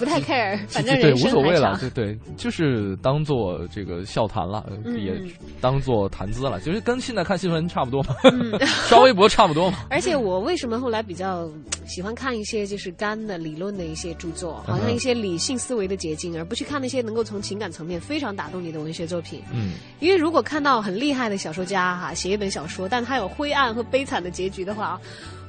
[0.01, 5.13] 不太 care，反正对无所谓了，对对，就是当做这个笑谈了，嗯也
[5.61, 9.81] 当做谈资了，就是跟现在看新闻差不多嘛，嗯 刷微博差不多嘛。
[9.91, 11.47] 而且我为什么后来比较
[11.87, 19.43] 喜欢看一些就是干的理论的一些著作，好像一些理性思维的结晶，而不去看那些能够从情感层面非常打动你的文学作品。
[19.53, 24.99] 嗯，因为如果看到很厉害的小说家哈写一本小说，但他有灰暗和悲惨的结局的话，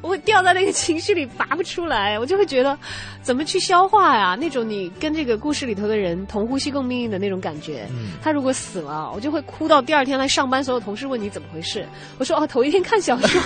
[0.01, 2.77] 我会掉在那个情绪里拔不出来，我就会觉得
[3.21, 4.35] 怎么去消化呀？
[4.39, 7.87] 那种你跟这个故事里头的人同呼吸共命运的那种感觉。
[7.91, 11.85] 嗯他如果死了，我就会哭到第二天来上班，所有同事问你怎么回事，
[12.17, 13.27] 我说哦，头一天看小说，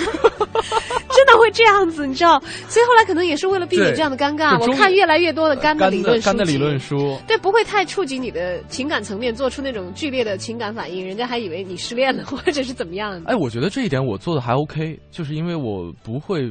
[1.16, 2.40] 真的会这样子，你知道？
[2.68, 13.30] 所以后来可能也是为了避免这样的尴尬，我看越来越多的干的理论书干的理论书，对，不会太触及你的情感层面，做出那种剧烈的情感反应，人家还以为你失恋了，或者是怎么样的。
[13.32, 16.45] 哎，我觉得这一点我做的还 OK，就是因为我不会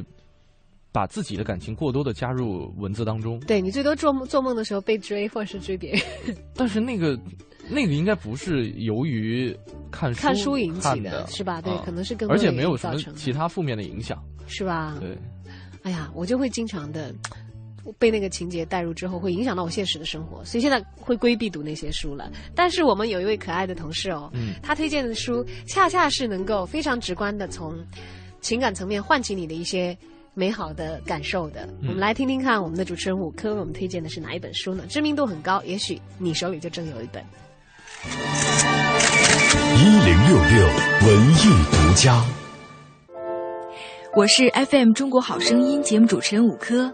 [0.95, 3.37] 把自己的感情过多的加入文字当中。
[3.41, 6.01] 对你最多做梦做梦的时候被追，或者是追别人，
[6.55, 7.19] 但是那个
[7.69, 9.53] 那个应该不是由于
[9.91, 11.61] 看书看书引起看的，是吧？
[11.61, 14.23] 对，啊可能是更而且没有什么其他负面的影响。
[14.47, 14.95] 是吧？
[15.01, 15.17] 对，
[15.83, 17.13] 哎呀，我就会经常的
[17.99, 22.31] 被那个情节带入之后，会影响到我现实的生活，所以现在会规避读那些书了。
[22.55, 27.75] 但是我们有一位可爱的同事哦，嗯他推荐的书恰恰是能够非常直观的从
[28.39, 29.97] 情感层面唤起你的一些。
[30.37, 34.83] 美好的感受的，嗯我们来听听看我们的主持人五科为我们推荐的是哪一本书呢？
[34.89, 37.23] 知名度很高，也许你手里就正有一本。
[39.77, 40.67] 一零六六
[41.07, 42.21] 文艺独家。
[44.13, 46.93] 我是 FM 中国好声音节目主持人五科，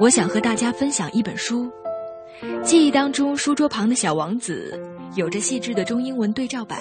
[0.00, 1.70] 我想和大家分享一本书。
[2.64, 4.76] 记忆当中，书桌旁的小王子
[5.14, 6.80] 有着细致的中英文对照版，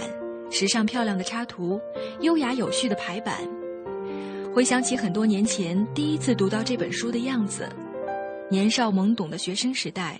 [0.50, 1.80] 时尚漂亮的插图，
[2.22, 3.38] 优雅有序的排版。
[4.54, 7.70] 回想起很多年前第一次读到这本书的样子，
[8.50, 10.20] 年少懵懂的学生时代，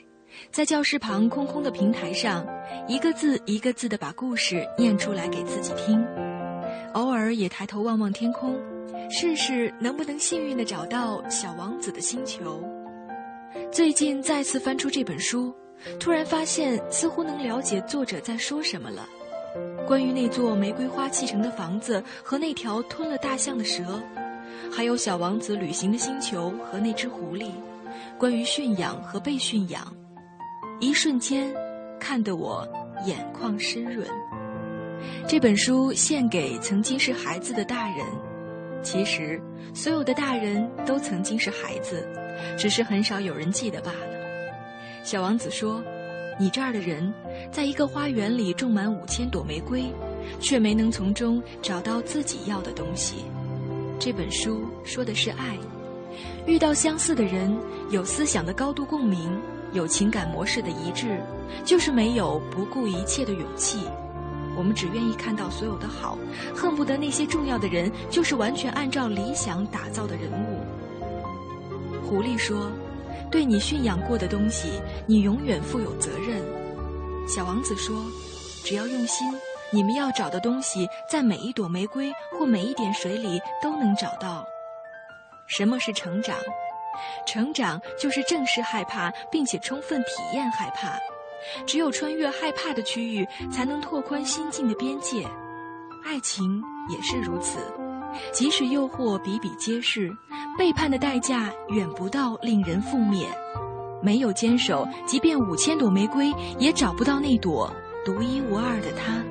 [0.52, 2.48] 在教室旁空空的平台上，
[2.88, 6.06] 一个字一个字的把故事念出来给自己听，
[6.94, 8.56] 偶尔也抬头望望天空。
[9.10, 12.64] 试试能不能幸运地找到小王子的星球。
[13.72, 15.52] 最近再次翻出这本书，
[16.00, 19.10] 突然发现似乎能了解作者在说什么了。
[19.88, 24.00] 关于那座玫瑰花砌成的房子和那条吞了大象的蛇，
[24.72, 27.52] 还有小王子旅行的星球和那只狐狸，
[28.18, 29.92] 关于驯养和被驯养，
[30.80, 31.52] 一瞬间
[32.00, 32.68] 看得我
[33.06, 34.08] 眼眶湿润。
[35.28, 38.06] 这本书献给曾经是孩子的大人。
[38.82, 39.42] 其实，
[39.74, 42.08] 所有的大人都曾经是孩子，
[42.58, 45.04] 只是很少有人记得罢了。
[45.04, 45.84] 小王子说
[46.40, 47.14] ：“你这儿的人，
[47.52, 49.84] 在一个花园里种满五千朵玫瑰，
[50.40, 53.26] 却没能从中找到自己要的东西。”
[54.00, 55.58] 这本书说的是爱，
[56.46, 57.54] 遇到相似的人，
[57.92, 59.38] 有思想的高度共鸣，
[59.74, 61.20] 有情感模式的一致，
[61.66, 63.80] 就是没有不顾一切的勇气。
[64.56, 66.18] 我们只愿意看到所有的好，
[66.56, 72.00] 恨不得那些重要的人就是完全按照理想打造的人物。
[72.08, 72.72] 狐狸说
[73.32, 76.42] ：“对你驯养过的东西，你永远负有责任。”
[77.28, 77.96] 小王子说
[78.66, 79.28] ：“只要用心，
[79.72, 84.46] 你们要找的东西，在每一朵玫瑰或每一点水里都能找到。”
[85.48, 86.36] 什么是成长？
[87.26, 90.98] 成长就是正视害怕，并且充分体验害怕。
[91.66, 95.26] 只有穿越害怕的区域，才能拓宽心境的边界。
[96.04, 97.60] 爱情也是如此，
[98.32, 100.16] 即使诱惑比比皆是，
[100.58, 103.28] 背叛的代价远不到令人覆灭。
[104.02, 107.72] 没有坚守，即便五千朵玫瑰，也找不到那朵
[108.06, 109.22] 独一无二的他。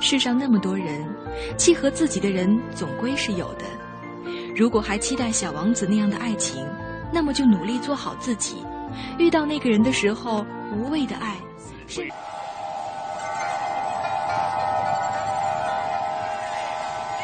[0.00, 1.08] 世上那么多人，
[1.56, 3.64] 契合自己的人总归是有的。
[4.56, 6.66] 如果还期待小王子那样的爱情，
[7.12, 8.56] 那么就努力做好自己。
[9.18, 10.44] 遇到那个人的时候，
[10.74, 11.36] 无谓的爱
[11.86, 12.08] 是。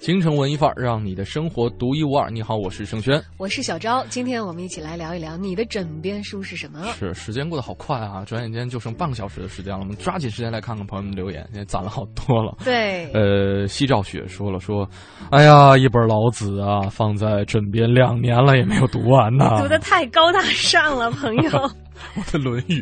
[0.00, 2.30] 京城文艺范儿，让你的生活独一无二。
[2.30, 4.02] 你好，我是盛轩，我是小昭。
[4.08, 6.86] 今天我们一起来聊一聊你的枕边书是什么？
[6.98, 9.80] 是时间过得好快啊，转眼间就剩半个小时的时间了。
[9.80, 12.56] 我们抓紧时间来看看朋友们留言，现在攒了好多了。
[12.64, 14.88] 对，呃，西兆雪说了说，
[15.30, 19.58] 哎呀，一本老子啊，放在枕边两年了也没有读完呢。
[19.60, 21.70] 读的太高大上了，朋友。
[22.16, 22.80] 我的《论语》，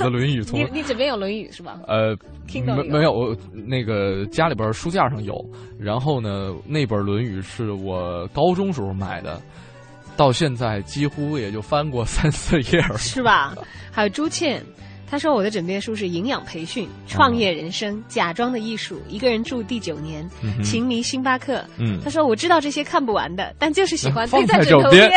[0.00, 1.80] 我的《论语》从你你枕边有《论语》是吧？
[1.86, 3.12] 呃，听到没没有？
[3.12, 5.34] 我那个家里边书架上有，
[5.78, 9.40] 然后呢，那本《论语》是我高中时候买的，
[10.16, 13.54] 到现在几乎也就翻过三四页了，是吧？
[13.90, 14.64] 还有朱倩。
[15.12, 20.26] 他说：“我的枕边书是营养培训、创业人生、假装的艺术、一个人住第九年、
[20.64, 25.10] 情迷星巴克。”嗯，他说：“我知道这些看不完的，但就是喜欢 放在枕头边。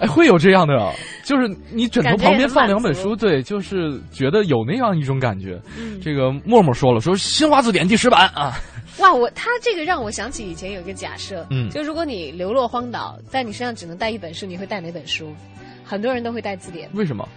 [0.00, 0.72] 哎，会有这样的，
[1.26, 5.60] 就是你枕头旁边放两本书，对，就是觉得有那样一种感觉。
[5.76, 8.54] 嗯，这个默默说了，说《新华字典》第十版啊。
[8.98, 15.34] 哇，我他这个让我想起以前有一个假设，嗯，就如果你流落荒岛，但你身上只能带一本书，你会带哪本书？
[15.82, 16.88] 很多人都会带字典。
[16.94, 17.28] 为什么？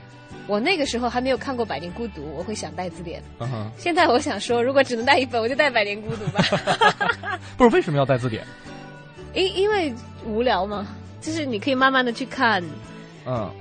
[0.48, 3.22] 我那个时候还没有看过《百年孤独》，我会想带字典。
[3.38, 3.70] Uh huh.
[3.78, 7.40] 现在我想说，如果只能带一本，我就带《百年孤独》吧。
[7.58, 8.46] 不是为什么要带字典？
[9.36, 9.94] 因因为
[10.26, 10.88] 无聊嘛，
[11.20, 12.64] 就是你可以慢慢的去看。
[13.26, 13.52] 嗯，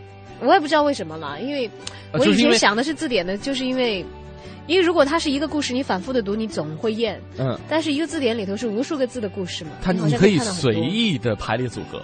[0.40, 1.68] 我也不知道为什么了，因为
[2.12, 4.06] 我以前想的是字典的，就是因为，
[4.68, 7.20] 因为如果它是一个故事，你反复的读，你总会厌。
[7.36, 7.58] 嗯。
[7.68, 12.00] 但是一个字典里头是无数个字的故事嘛，它你可以随意的排列组合。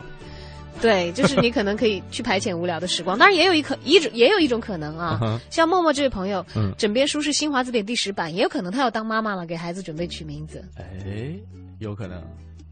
[0.90, 10.62] 对，就是你可能可以去排遣无聊的时光，当然也有一可一种也有一种可能啊， 嗯、像默默这位朋友，嗯，枕边书是新华字典第十版，也有可能他要当妈妈了，给孩子准备取名字。
[10.76, 10.84] 哎，
[11.78, 12.20] 有可能，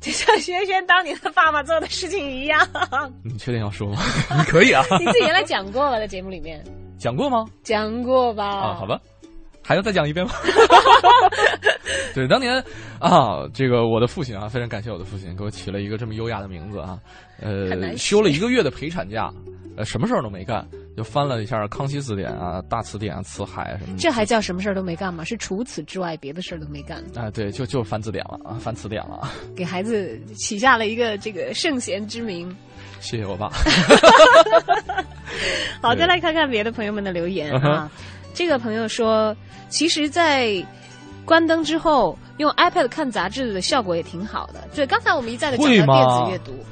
[0.00, 2.60] 就像轩轩当年的爸爸做的事情一样。
[3.22, 4.02] 你确定要说吗？
[4.36, 6.60] 你可以啊，你自己原来讲过了，在节目里面
[6.98, 7.46] 讲过吗？
[7.62, 8.44] 讲过吧？
[8.44, 9.00] 啊，好吧。
[9.62, 10.32] 还要再讲一遍吗？
[12.14, 12.62] 对，当年
[12.98, 16.98] 啊，这个我的父亲啊，非常感谢我的父亲给我起了一个这么优雅的名字啊。
[17.40, 19.32] 呃，休了一个月的陪产假，
[19.76, 23.98] 呃，什么事儿都没干，就翻了一下《康熙字典》啊、《大词典》啊、《辞海》什么的。
[23.98, 25.22] 这还叫什么事儿都没干吗？
[25.24, 27.30] 是除此之外别的事儿都没干啊？
[27.30, 29.30] 对，就就翻字典了啊，翻词典了。
[29.56, 32.54] 给孩子起下了一个这个圣贤之名。
[33.00, 33.48] 谢谢我爸。
[35.80, 37.90] 好，再来看看别的朋友们的留言啊。
[38.34, 39.36] 这个朋友说，
[39.68, 40.64] 其实，在
[41.24, 44.66] 关灯之后用 iPad 看杂志的效果也挺好的。
[44.74, 46.64] 对，刚才我们一再的讲到电子阅读。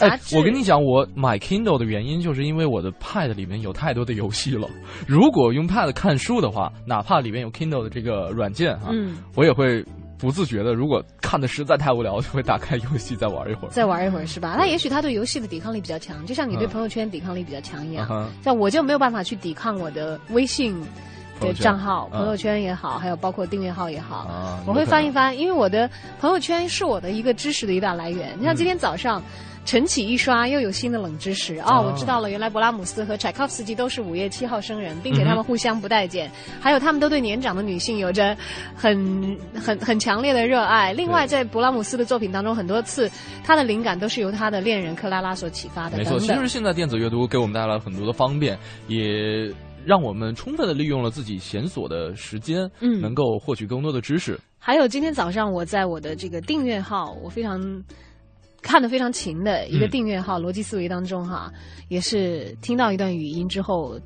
[0.00, 4.68] 哎，我跟你讲，我买 Kindle 的原因就是因为我的 Pad 里面有太多的游戏了。
[5.08, 9.84] 如果用 Pad 看书的话，哪怕里面有 Kindle 的这个软件哈，嗯，我也会
[10.18, 13.70] 不自觉的，如果看的实在太无聊，就会打开游戏再玩一会儿。
[13.70, 14.56] 再玩一会儿是吧？
[14.58, 18.06] 那也许他对游戏的抵抗力比较强，就像你对朋友圈抵抗力比较强一样。
[18.10, 20.76] 嗯、像我就没有办法去抵抗我的微信。
[21.40, 25.88] 的账号、朋友圈也好，还有包括订阅号也好，啊、我会翻一翻，因为我的
[26.20, 28.36] 朋友圈是我的一个知识的一大来源。
[28.40, 29.22] 你像今天早上
[29.68, 38.34] 晨起一刷，又有新的冷知识哦，我知道了，原来勃拉姆斯和柴可夫斯基都是五月七号生人，并且他们互相不待见，嗯、还有他们都对年长的女性有着
[38.74, 40.94] 很很很强烈的热爱。
[40.94, 43.10] 另外，在勃拉姆斯的作品当中，很多次
[43.44, 45.98] 他的灵感都是由他的恋人克拉拉所启发的。
[45.98, 49.52] 没错，其实现在电子阅读给我们带来了很多的方便，也。
[49.86, 54.38] 让我们充分的利用了自己闲暇的时间，嗯，能够获取更多的知识。
[54.58, 57.58] 还有今天早上我在我的这个订阅号，我非常
[58.62, 61.52] 看得非常勤的一个订阅号“逻辑思维”当中哈，
[61.88, 63.98] 也是听到一段语音之后，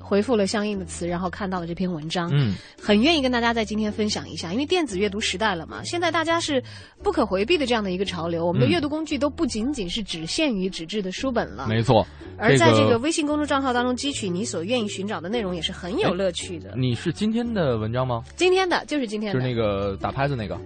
[0.00, 6.62] 回复了相应的词，然后看到了这篇文章，嗯，很愿意跟大家在今天分享一下，因为电子阅读时代了嘛，现在大家是
[7.02, 12.06] 不可回避的这样的一个潮流，我们的嗯阅读工具都不仅仅是只限于纸质的书本了，没错。
[12.38, 16.72] 而在这个个微信公众账号当中汲取你所愿意寻找的内容也是很有乐趣的。
[16.76, 18.22] 你是今天的文章吗？
[18.36, 20.56] 今天的就是今天的，就是那个打拍子那个？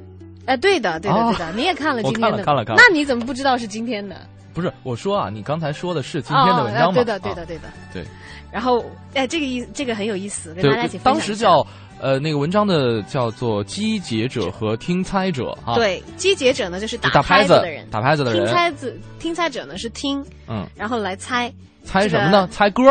[0.47, 4.17] 哎，对的，对的，啊对的，你也看了今天的，看了看了那你怎么不知道是今天的？
[4.55, 6.89] 不是，我说啊，你刚才说的是今天的文章吗？
[6.91, 7.63] 哦对的，对的，啊对的。
[7.93, 8.05] 对。
[8.51, 8.85] 然后，
[9.15, 11.21] 哎，这个意这个很有意思，跟大家一起，分享一下。
[11.21, 11.67] 当时叫
[12.01, 15.75] 呃那个文章的叫做击节者和听猜者啊。
[15.75, 18.45] 对，击节者呢就是打打拍子的人，打拍子的人。
[18.45, 21.51] 听猜子听猜者呢是听，嗯，然后来猜。
[21.85, 22.47] 猜什么呢？
[22.53, 22.83] 猜歌。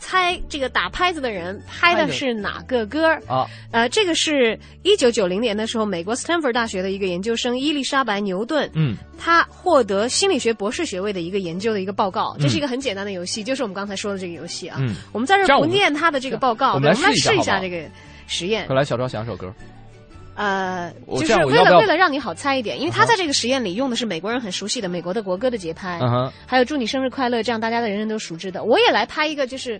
[0.00, 3.46] 猜这个打拍子的人拍的是哪个歌啊？
[3.70, 12.34] 呃，这个是一九九零年的时候，美国斯坦福大学的一个研究生伊丽莎白牛顿，嗯，他获得心理学博士学位的一个研究的一个报告。
[12.38, 14.78] 嗯这是一个很简单的游戏，就是我们刚才说的这个游戏啊。
[14.80, 17.84] 嗯，我们在这儿不念他的这个报告，我们来试一一下这个
[18.26, 18.66] 实验。
[18.66, 19.52] 快来，小赵想首歌。
[20.40, 28.64] 呃，就是为了为了让你好猜一点，因为他在这个实验里用的是美国人很熟悉的美国的国歌的节拍，嗯，还有祝你生日快乐这样大家的人人都熟知的。
[28.64, 29.78] 我也来拍一个，就是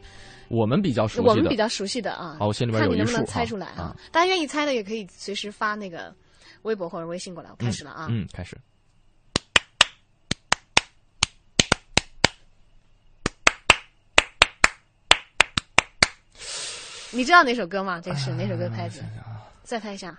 [0.50, 2.36] 我们比较熟悉的，我们比较熟悉的啊。
[2.38, 3.96] 好，我心里面看你能不能猜出来啊？
[4.12, 6.14] 大家愿意猜的也可以随时发那个
[6.60, 7.48] 微博或者微信过来。
[7.50, 8.54] 我开始了啊，嗯，开始。
[17.12, 17.98] 你知道哪首歌吗？
[17.98, 19.02] 这是哪首歌的拍子？
[19.62, 20.14] 再拍一下。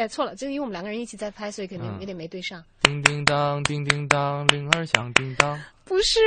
[0.00, 2.64] 哎，错了，就是因为我们两个人一起在拍，所以肯定有点没对上。
[2.80, 5.60] 叮叮当，叮叮当，铃儿响叮当。
[5.84, 6.18] 不是，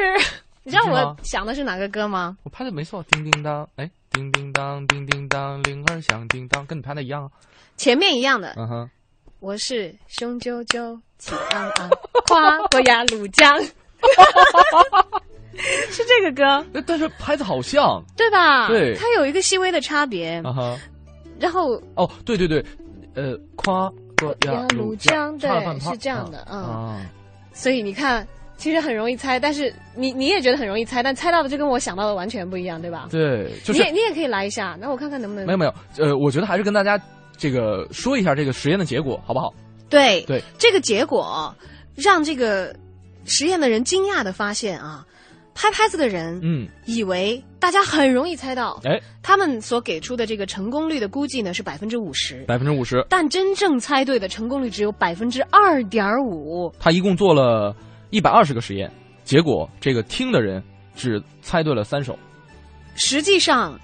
[0.61, 2.37] 你知道我想的是哪个歌吗？
[2.43, 7.31] 我拍的没错，叮叮当，哎，叮叮当，叮叮当，铃儿响叮当，跟你拍的一样啊。
[7.75, 8.53] 前面一样的。
[8.57, 8.87] 嗯哼。
[9.39, 11.89] 我是雄赳赳，气昂昂，
[12.27, 13.59] 跨过鸭绿江。
[15.89, 18.67] 是这个歌， 但是拍的好像，对吧？
[18.67, 20.39] 对，它有一个细微的差别。
[21.39, 22.63] 然后哦，对对对，
[23.15, 25.49] 呃，夸过鸭绿江，对，
[25.79, 27.05] 是这样的，啊、嗯。
[27.53, 33.07] 所以你看，其实很容易猜，但是你你也觉得很容易猜，但猜到的就跟我想到的完全不一样，对吧？
[33.11, 35.45] 对，就是你也你也可以来一下，那我看看能不能。
[35.45, 36.99] 没有没有，呃，我觉得还是跟大家
[37.37, 39.53] 这个说一下这个实验的结果，好不好？
[39.89, 41.53] 对对，这个结果
[41.95, 42.75] 让这个
[43.25, 45.05] 实验的人惊讶的发现啊。
[45.55, 56.73] 拍拍子的人，嗯，以为大家很容易猜到，哎，他们所给出的这个成功率的估计呢是百分之五十，百分之五十，但真正猜对的成功率只有百分之二点五。
[56.79, 57.75] 他一共做了
[58.09, 58.91] 一百二十个实验，
[59.23, 60.63] 结果这个听的人
[60.95, 62.17] 只猜对了三首，
[62.95, 63.79] 实际上。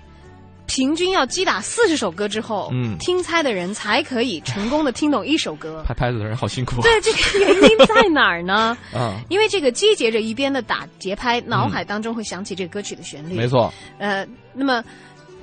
[0.69, 5.83] 平均要击打四十首歌之后，嗯，听猜的人才可以成功的听懂一首歌。
[5.83, 6.83] 拍拍子的人好辛苦、啊。
[6.83, 8.77] 对，这个 原因在哪儿呢？
[8.93, 13.33] 啊，因为这个击节着一边的打节拍，脑海当中会想起这个歌曲的旋律。
[13.33, 13.73] 没错。
[13.97, 14.83] 呃，那么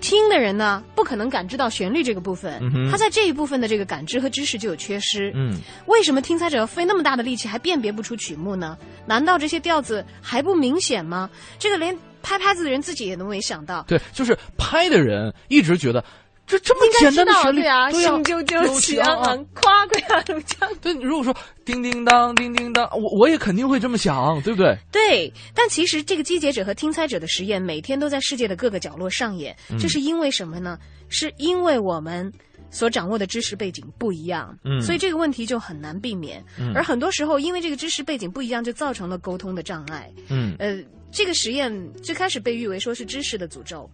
[0.00, 5.32] 听的人呢，不可能感知到旋律这个部分，嗯、他在这一部分的这个感知和知识就有缺失。
[5.34, 8.78] 嗯，为什么听猜者要费那么大的力气还辨别不出曲目呢？
[9.06, 11.28] 难道这些调子还不明显吗？
[11.58, 11.98] 这个连。
[12.22, 16.04] 拍拍子的人自己也都没想到，对，就是拍的人一直觉得
[16.46, 20.68] 这这么简单的旋律，对啊，雄赳赳，气昂昂，跨过鸭绿江。
[20.80, 24.76] 对，如果说叮叮当，叮叮当，我我也肯定会这么想，对不对？
[24.90, 30.78] 对，但其实这个击节者和听猜者的实验每天都在世界的各个角落上演，嗯、这是因为什么呢？
[31.08, 32.32] 是因为我们。
[32.68, 36.44] 所掌握的知识背景不一样，嗯，所以这个问题就很难避免。
[36.58, 40.12] 嗯，而很多时候，因为这个知识背景不一样，就造成了沟通的障碍。
[40.28, 40.76] 嗯，呃，
[41.10, 43.88] 这个实验最开始被誉为说是知识的诅咒，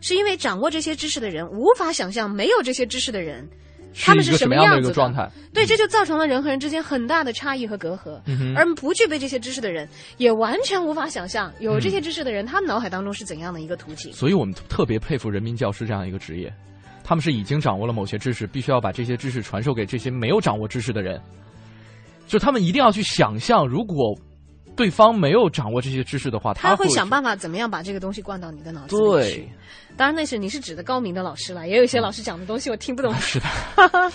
[0.00, 3.48] 是因为掌握这些知识的人无法想象没有这些知识的人
[3.96, 5.30] 他们是什么样的一个状态。
[5.52, 8.20] 对，这就造成了人和人之间很大的差异和隔阂。
[8.26, 14.12] 嗯、而不具备这些知识的人，也完全无法想象有嗯这些知识的人，他们脑海当中是怎样的一个图景。
[14.12, 16.52] 所以我们特别佩服人民教师这样一个职业。
[17.04, 21.20] 他们是已经掌握了某些知识，必须要把这些知识传授给这些没有掌握知识的人。
[22.26, 24.18] 就他们一定要去想象，如果
[24.76, 29.48] 对方没有掌握这些知识的话，他会想办法怎么样把这个东西灌到你的脑子里去。
[29.96, 33.14] 当然，那是你是指的高明的老师了，也有一些老师讲的东西我听不懂。
[33.20, 33.46] 是的，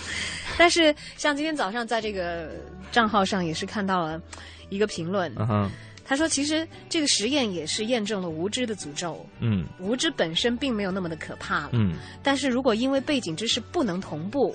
[0.58, 2.50] 但是像今天早上在这个
[2.92, 4.20] 账号上也是看到了
[4.68, 5.32] 一个评论。
[5.38, 5.70] 嗯。
[6.02, 9.24] 他说：“其实这个实验也是验证了无知的诅咒。
[9.38, 11.70] 嗯，无知本身并没有那么的可怕了。
[11.74, 14.52] 嗯，但是如果因为背景知识不能同步，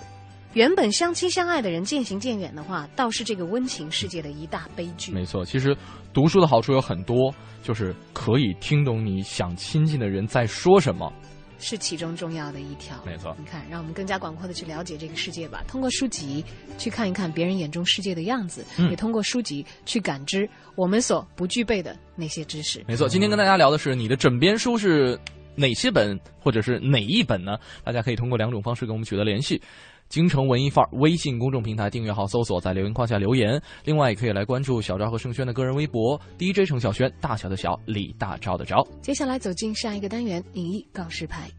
[0.55, 5.11] 原本相亲相爱的人渐行渐远的话，倒是这个温情世界的一大悲剧。
[5.11, 5.75] 没错，其实
[6.13, 7.29] 读书的好处有很多，
[7.61, 11.11] 就是可以听懂你想亲近的人在说什么。
[11.59, 13.03] 是其中重要的一条。
[13.05, 15.61] 没错，你看，让我们更加广阔的去了解这个世界吧。
[15.67, 16.43] 通过书籍
[16.77, 22.81] 去看一看别人眼中世界的样子，嗯也通过书籍去感知我们所不具备的那些知识。
[22.87, 25.19] 没错，今天跟大家聊的是你的枕边书是
[25.55, 27.57] 哪些本，或者是哪一本呢？
[27.83, 29.61] 大家可以通过两种方式跟我们取得联系。
[30.07, 33.61] 京城文艺范儿微信公众平台订阅号搜索，在留言框下留言。
[33.83, 38.85] 另外，也可以来关注小昭和盛轩的个人微博 DJ 程小轩，大小的小，李大钊的钊。
[39.01, 41.49] 接下来走进下一个单元——影艺告示牌。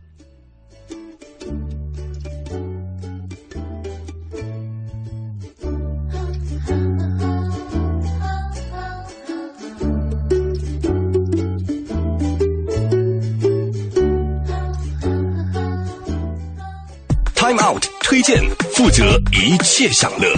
[17.34, 18.38] Time Out 推荐，
[18.70, 19.02] 负责
[19.34, 20.30] 一切享乐。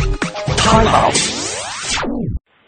[0.56, 1.12] Time Out。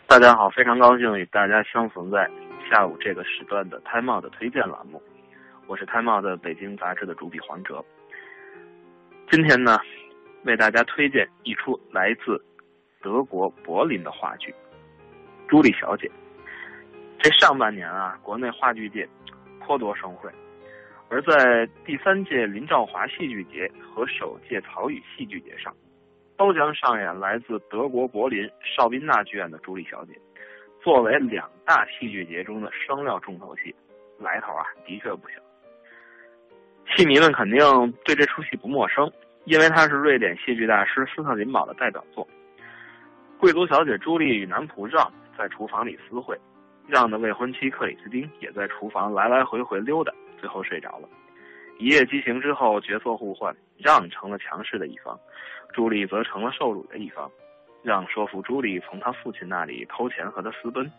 [0.07, 2.29] 大家好，非常高兴与大家相逢在
[2.71, 5.03] 下午这个时段的 Time Out 的推荐栏目。
[5.67, 7.83] 我是 Time Out 的北京杂志的主笔黄哲。
[9.31, 9.79] 今天呢，
[10.45, 12.39] 为大家推荐一出来自
[13.01, 14.51] 德国柏林的话剧
[15.49, 16.07] 《朱莉小姐》。
[17.23, 19.09] 这上半年啊，国内话剧界
[19.65, 20.31] 颇多盛会，
[21.11, 25.75] 而在第三届林兆华戏剧节和首届曹禺戏剧节上，
[26.37, 30.13] 都将上演来自德国柏林绍宾纳剧院的《朱莉小姐》，
[30.81, 33.75] 作为两大戏剧节中的双料重头戏，
[34.21, 35.35] 来头啊的确不小。
[36.95, 37.59] 戏迷们肯定
[38.05, 39.11] 对这出戏不陌生，
[39.47, 42.27] 因为它是瑞典戏剧大师斯特林堡的代表作。
[43.37, 46.39] 贵族小姐朱莉与男仆让在厨房里私会，
[46.87, 51.09] 让的未婚妻克里斯汀也在厨房来来回回溜达，最后睡着了。
[51.79, 55.19] 一夜激情之后，角色互换，让成了强势的一方，
[55.73, 57.31] 朱莉则成了受辱的一方。
[57.83, 60.91] 让说服朱莉从他父亲那里偷钱和他私奔，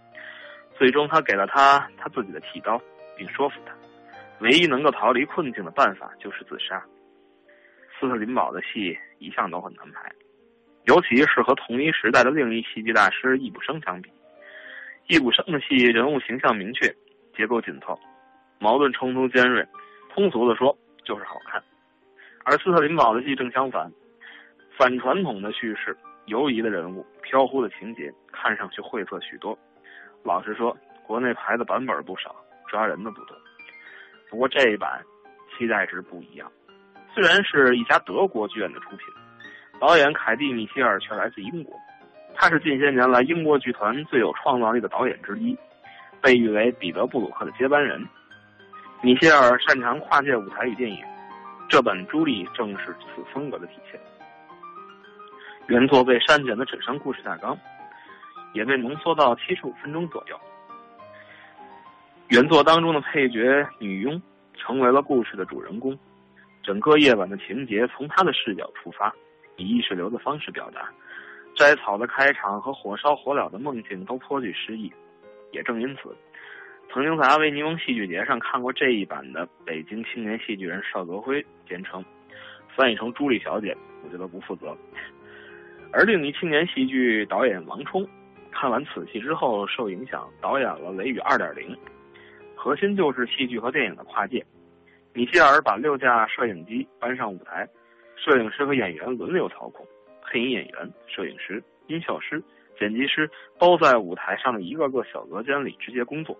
[0.75, 2.81] 最终他给了他他自己的剃刀，
[3.15, 3.73] 并说服他，
[4.39, 6.83] 唯一能够逃离困境的办法就是自杀。
[7.99, 10.11] 斯特林堡的戏一向都很难排，
[10.85, 14.11] 尤其是和同一时代的另一戏剧大师易卜生相比。
[15.07, 16.91] 易卜生的戏人物形象明确，
[17.35, 17.99] 结构紧凑，
[18.61, 19.67] 矛盾冲突尖锐，
[20.13, 21.59] 通俗的说就是好看。
[22.43, 23.91] 而斯特林堡的戏正相反，
[24.77, 25.97] 反传统的叙事，
[26.27, 29.57] 游移的人物，飘忽的情节，看上去晦涩许多。
[30.23, 32.35] 老实说，国内排的版本不少，
[32.67, 33.35] 抓人的不多。
[34.29, 35.01] 不过这一版
[35.57, 36.51] 期待值不一样，
[37.15, 38.99] 虽然是一家德国剧院的出品，
[39.79, 41.75] 导演凯蒂·米歇尔却来自英国。
[42.35, 45.57] 他是近些年来英国剧团最有创造力的导演之一，
[46.21, 48.07] 被誉为彼得·布鲁克的接班人。
[49.03, 51.03] 米歇尔擅长跨界舞台与电影，
[51.67, 53.99] 这本《朱莉》正是此风格的体现。
[55.65, 57.57] 原作被删减的纸上故事大纲，
[58.53, 60.39] 也被浓缩到七十五分钟左右。
[62.27, 64.21] 原作当中的配角女佣
[64.53, 65.97] 成为了故事的主人公，
[66.61, 69.11] 整个夜晚的情节从她的视角出发，
[69.55, 70.87] 以意识流的方式表达。
[71.55, 74.93] 摘草的开场和火烧火燎的梦境都颇具诗意。
[75.51, 76.15] 也正因此，
[76.93, 82.03] 曾经在阿维尼翁戏剧节上看过这一版的北京青年戏剧人邵泽辉简称，
[82.75, 83.73] 翻译成朱莉小姐，
[84.03, 84.75] 我觉得不负责。
[85.93, 88.05] 而另一青年戏剧导演王冲，
[88.51, 91.73] 看完此戏之后受影响，导演了《雷雨二点零》，
[92.55, 94.45] 核心就是戏剧和电影的跨界。
[95.13, 97.65] 米歇尔把六架摄影机搬上舞台，
[98.17, 99.85] 摄影师和演员轮流操控，
[100.25, 102.43] 配音演员、摄影师、音效师、
[102.77, 106.37] 剪辑师都在舞台上的一个个小隔间里直接工作。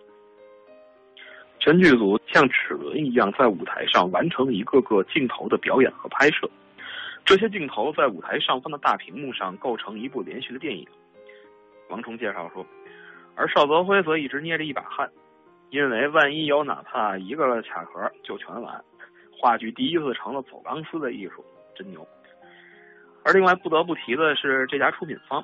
[1.62, 6.50] 全剧组像齿轮一样在舞台上完成一个个镜头的表演和拍摄。
[7.24, 10.84] 这些镜头在舞台上方的大屏幕上构成一部连续的电影。
[11.88, 12.66] 王冲介绍说，
[13.36, 15.08] 而邵泽辉则一直捏着一把汗，
[15.70, 18.84] 因为万一有哪怕一个卡壳就全完。
[19.30, 21.44] 话剧第一次成了走钢丝的艺术，
[21.76, 22.04] 真牛。
[23.22, 25.40] 而另外不得不提的是，这家出品方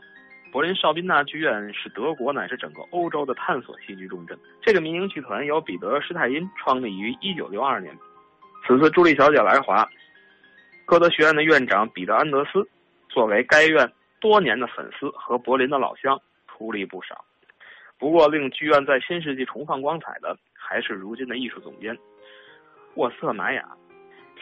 [0.51, 4.39] 柏林绍宾纳剧院是德国乃至整个欧洲的探索戏剧重镇。
[4.63, 7.95] 这个民营剧团由彼得·施泰因创立于1962年。
[8.67, 9.89] 此次朱莉小姐来华。
[10.87, 12.67] 歌德学院的院长彼得·安德斯，
[13.11, 17.23] 作为该院多年的粉丝和柏林的老乡，出力不少。
[17.99, 21.97] 不过，令剧院在新世纪重放光彩的，还是如今的艺术总监
[22.95, 23.69] 沃斯特玛雅。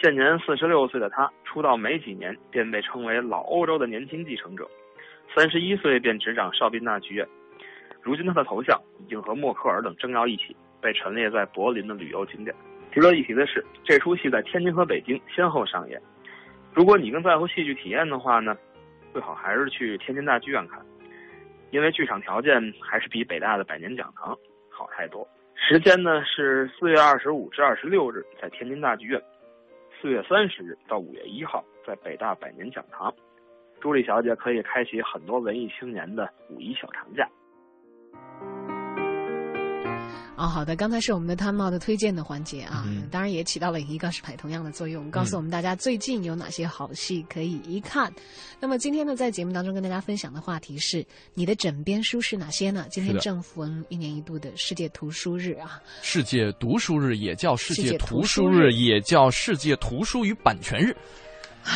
[0.00, 4.68] 现年四十六岁的他，出道没几年便被称为老欧洲的年轻继承者。
[5.34, 7.26] 三十一岁便执掌哨兵大剧院，
[8.02, 12.54] 如今他的头像已经和默克尔等政要一起被陈列在柏林的旅游景点。
[12.92, 16.00] 值得一提的是，这出戏在天津和北京先后上演。
[16.72, 18.56] 如果你更在乎戏剧体验的话呢，
[19.12, 20.80] 最好还是去天津大剧院看，
[21.70, 24.36] 因为剧场条件还是比北大的百年讲堂
[24.70, 25.26] 好太多。
[25.54, 29.20] 时间呢是四月二十五至二十六日在天津大剧院，
[30.00, 33.12] 四月三十日到五月一号，在北大百年讲堂，
[33.86, 37.24] 朱莉小姐可以开启很多文艺青年的五一小长假。
[40.36, 48.12] 哦，好的，刚才是我们的汤茂的推荐的环节啊，嗯当然也起到了一个是牌同样的作用，告诉我们大家最近有哪些好戏可以一看。
[48.58, 52.86] 那么今天呢，在节目当中跟大家分享的话题是你的枕边书是哪些呢？
[52.90, 60.92] 今天正逢一年一度的世界图书日啊，世界读书日也叫世界图书日，也叫世界图书与版权日。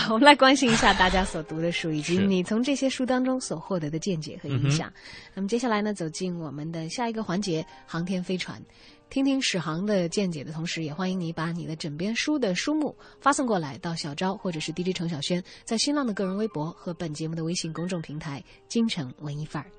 [0.09, 4.93] 我们来关心一下大家所读的书，以及你从这些书当中所获得的见解和影响。
[5.34, 8.61] 那么接下来呢，走进我们的下一个环节——航天飞船，
[9.09, 19.70] 听听史航的见解的同时，也欢迎你把你的枕边书的书目发送过来到小昭或者是 DJ 程小轩在新浪的个人微博和本节目的微信公众平台“京城文艺范儿”。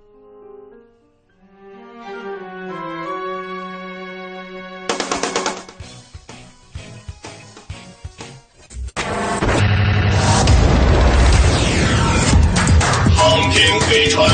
[13.92, 14.26] 飞船。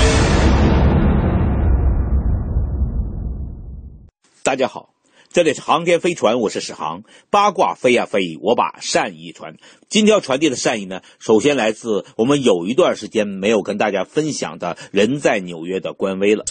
[4.44, 4.94] 大家好，
[5.34, 7.02] 这里是航天飞船，我是史航。
[7.32, 9.56] 八卦飞呀飞，我把善意传。
[9.90, 16.46] 今天要传递的善意呢，首先来自我们有一段时间没有跟大家分享的《人在纽约》的官微了。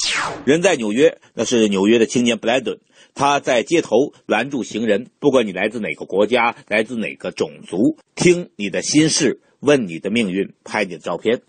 [0.44, 2.80] 人在纽约，那是纽约的青年布莱顿，
[3.14, 11.42] 他在街头拦住行人，不管你来自哪个国家，来自哪个种族，听你的心事，问你的命运，拍你的照片。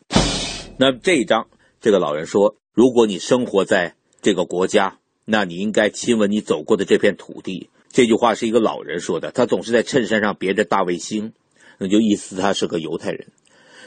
[0.79, 1.47] 那这一章，
[1.81, 11.33] 这个老人说：“如果你生活在这个国家，那你应该亲吻你走过的这片土地。”这句话是一个老人说的，他总是在衬衫上别着大卫星，
[11.79, 13.29] 那就意思他是个犹太人。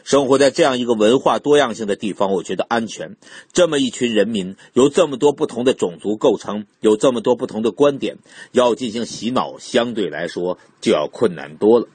[0.03, 3.17] 生活在这样一个文化多样性的地方，我觉得安全。
[3.53, 8.17] 这么一群人民，由这么多不同的种族构成，有这么多不同的观点，
[8.51, 11.87] 要进行洗脑，相对来说就要困难多了。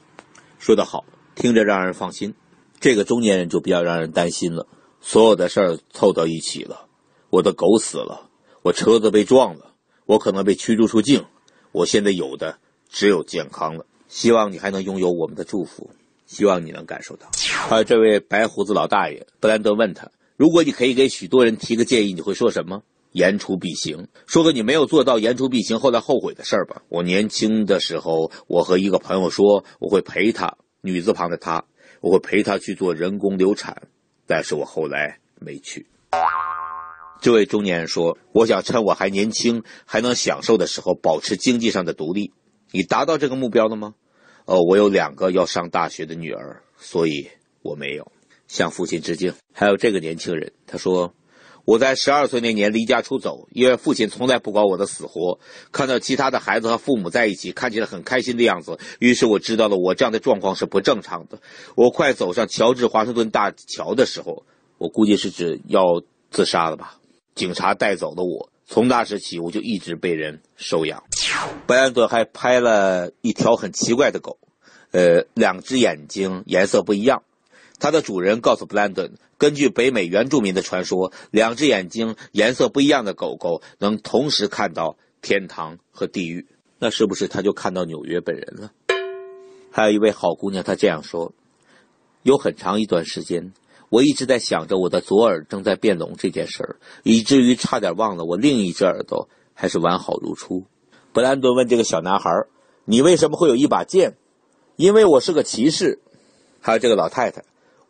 [0.57, 1.03] 说得好，
[1.35, 2.33] 听着让人放心。
[2.79, 4.67] 这个中年人就比较让人担心了。
[5.07, 6.87] 所有的事儿凑到一起了，
[7.29, 8.27] 我的狗死了，
[8.63, 9.75] 我车子被撞了，
[10.07, 11.25] 我可能被驱逐出境，
[11.71, 12.57] 我现在有的
[12.89, 13.85] 只有健康了。
[14.07, 15.91] 希望你还能拥有我们的祝福，
[16.25, 17.29] 希望你能感受到。
[17.69, 22.81] 还有这位白胡子老大爷，布兰德问他：“如果你可以给许多人提个建议，你会说什么？”
[23.13, 26.81] 言出必行，说个你没有做到言出必行，后来后悔的事儿吧。
[26.89, 31.63] 我年轻的时候，我和一个朋友说，我会陪他，女字旁的他，
[32.01, 33.83] 我会陪他去做人工流产。
[34.27, 35.85] 但是我后来没去。
[37.21, 42.33] 这位中年人说：“我想趁我还年轻、还能享受的时候，保持经济上的独立。
[42.71, 43.95] 你达到这个目标了吗？”
[44.45, 47.29] 哦，我有两个要上大学的女儿，所以
[47.63, 48.11] 我没有
[48.47, 49.33] 向父亲致敬。
[49.53, 51.15] 还有这个年轻人，他说
[51.65, 55.39] ：“我在十二岁那年离家出走，因为父亲从来不管我的死活。
[55.71, 61.39] 看到其他的孩子和父母在一起，看起来很开心的样子，于是我知道了我这样的状况是不正常的。
[61.75, 64.45] 我快走上乔治华盛顿大桥的时候，
[64.77, 66.99] 我估计是指要自杀了吧。
[67.33, 71.03] 警察带走了我，从那时起我就一直被人收养。
[71.65, 74.37] 白安顿还拍了一条很奇怪的狗，
[74.91, 77.23] 呃，两只眼睛颜色不一样。
[77.85, 86.47] 它的主人告诉布兰顿，根据北美原住民的传说，两只眼睛颜色不一样的狗狗能同时看到天堂和地狱。
[86.79, 88.71] 那是不是他就看到纽约本人了？
[89.69, 91.33] 还有一位好姑娘，她这样说：
[92.23, 93.53] 有很长一段时间，
[93.89, 100.63] 我一直在想着我的左耳正在变聋这件事儿，以至于差点忘了我另一只耳朵还是完好如初。
[101.13, 102.31] 布兰顿问这个小男孩
[102.85, 104.17] ：“你为什么会有一把剑
[104.75, 105.99] ？”“因为我是个骑士。”
[106.61, 107.43] 还有这个老太太。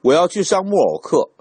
[0.05, 1.31] 我要去上木偶课，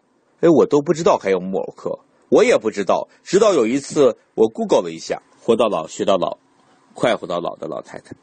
[0.40, 1.98] 哎，我都不知道还有木偶课，
[2.30, 3.08] 我也不知道。
[3.22, 6.38] 直到有一次，我 Google 了一下，活到老学到老，
[6.94, 8.16] 快活到老的老太太。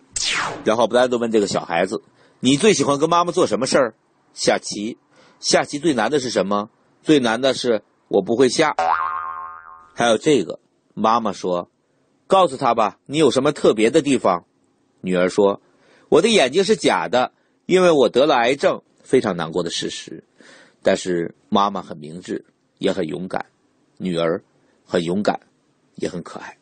[0.63, 2.01] 然后布兰顿问这个小孩子
[2.41, 3.93] ：“你最喜欢跟妈妈做什么事儿？”
[4.33, 4.97] 下棋。
[5.39, 6.71] 下棋最难的是什么？
[7.03, 8.75] 最难的是我不会下。
[9.93, 10.57] 还有这个，
[10.95, 11.69] 妈妈说
[12.25, 14.45] ：“告诉他吧，你有什么特别的地方？”
[15.01, 15.61] 女儿说
[16.09, 17.31] ：“我的眼睛是假的，
[17.67, 20.23] 因为我得了癌症。”非常难过的事实，
[20.84, 22.45] 但是妈妈很明智，
[22.77, 23.45] 也很勇敢，
[23.97, 24.43] 女儿
[24.86, 25.39] 很勇敢，
[25.95, 26.57] 也很可爱。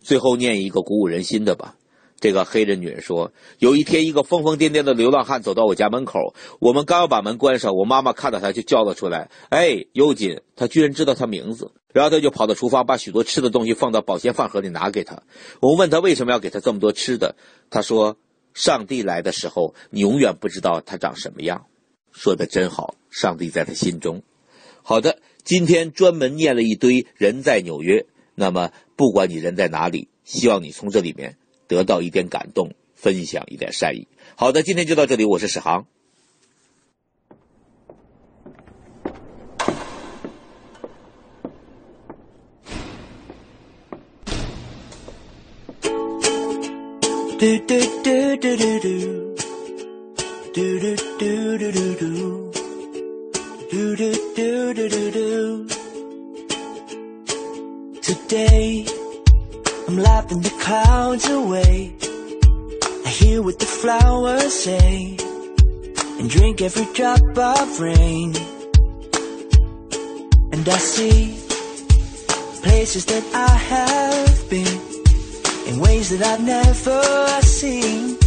[0.00, 1.76] 最后念一个鼓舞人心的吧。
[2.20, 15.22] 这个黑人女人说：“有一天，一个疯疯癫癫的流浪汉走到我家门口，我们刚要把门关上，我妈妈看到他就叫了出来：‘哎，尤金！’他居然知道他名字，然后他就跑到厨房，把许多吃的东西放到保鲜饭盒里拿给他。
[15.60, 17.34] 我问他为什么要给他这么多吃的，
[17.70, 18.16] 他说。”
[18.54, 21.64] 上帝来的时候，你永远不知道他长什么样。
[22.12, 24.22] 说的真好，上帝在他心中。
[24.82, 28.06] 好的，今天专门念了一堆人在纽约。
[28.34, 31.36] 那么，不管你人在哪里，希望你从这里面
[31.68, 34.08] 得到一点感动，分享一点善意。
[34.36, 35.86] 好的，今天就到这里，我是史航。
[47.38, 49.21] do do do do do do
[50.52, 52.52] do do do do do do
[53.70, 55.68] do do do do do do
[58.02, 58.86] Today
[59.88, 61.96] I'm laughing the clouds away
[63.06, 65.16] I hear what the flowers say
[66.18, 68.34] And drink every drop of rain
[70.52, 71.38] And I see
[72.62, 74.80] places that I have been
[75.68, 78.21] in ways that I've never seen.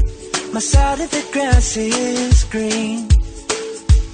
[0.55, 3.09] My side of the grass is green.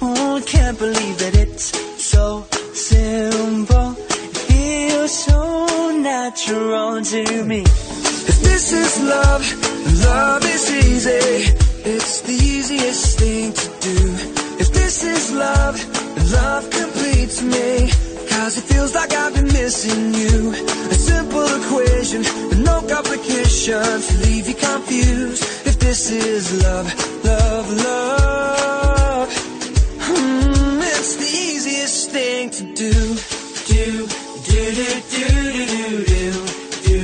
[0.02, 1.66] Oh, I can't believe that it's
[2.02, 2.44] so
[2.74, 3.94] simple.
[4.26, 7.60] It feels so natural to me.
[7.60, 9.42] If this is love,
[10.04, 11.54] love is easy.
[11.88, 13.98] It's the easiest thing to do.
[14.58, 15.78] If this is love,
[16.32, 17.88] love completes me.
[18.30, 20.50] Cause it feels like I've been missing you.
[20.90, 22.24] A simple equation
[22.64, 25.61] no complications to leave you confused.
[25.82, 26.88] This is love,
[27.24, 29.28] love, love.
[30.00, 32.92] Hmm, it's the easiest thing to do.
[33.66, 34.06] Do,
[34.46, 35.66] do, do, do, do,
[36.06, 36.24] do,
[36.86, 37.02] do.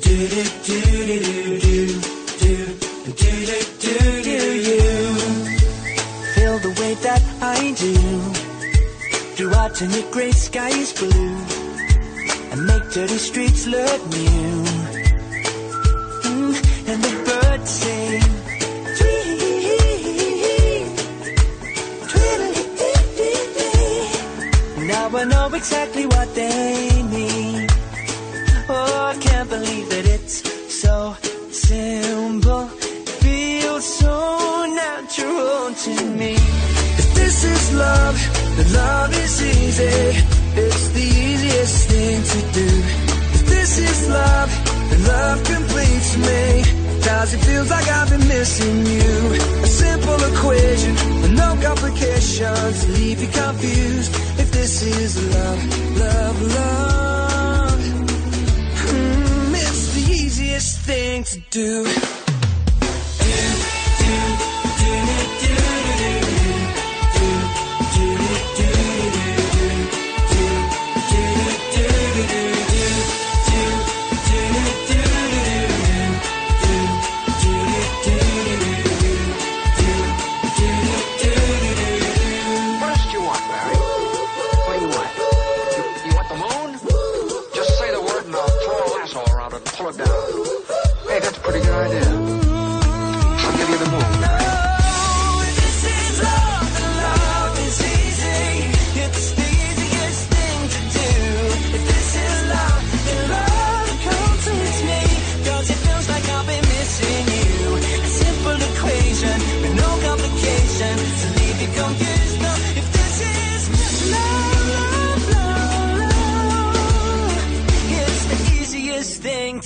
[0.00, 0.78] Do, do, do, do,
[1.20, 1.76] do, do.
[2.40, 2.54] Do,
[3.12, 4.38] do, do, do, do,
[4.68, 5.14] you.
[6.34, 7.94] Feel the way that I do.
[9.36, 11.36] Do I turn your gray skies blue
[12.52, 15.01] and make dirty streets look new?
[25.22, 27.68] I know exactly what they mean.
[28.68, 30.42] Oh, I can't believe that it's
[30.82, 31.14] so
[31.52, 32.66] simple.
[33.22, 36.34] Feels so natural to me.
[36.98, 38.16] If this is love,
[38.56, 40.24] then love is easy.
[40.58, 42.68] It's the easiest thing to do.
[43.36, 44.50] If this is love,
[44.90, 46.81] then love completes me.
[47.04, 49.12] Cause it feels like I've been missing you.
[49.62, 54.12] A simple equation with no complications leave you confused.
[54.38, 55.60] If this is love,
[55.98, 57.80] love, love.
[58.82, 62.11] Hmm, it's the easiest thing to do.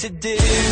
[0.08, 0.65] To do.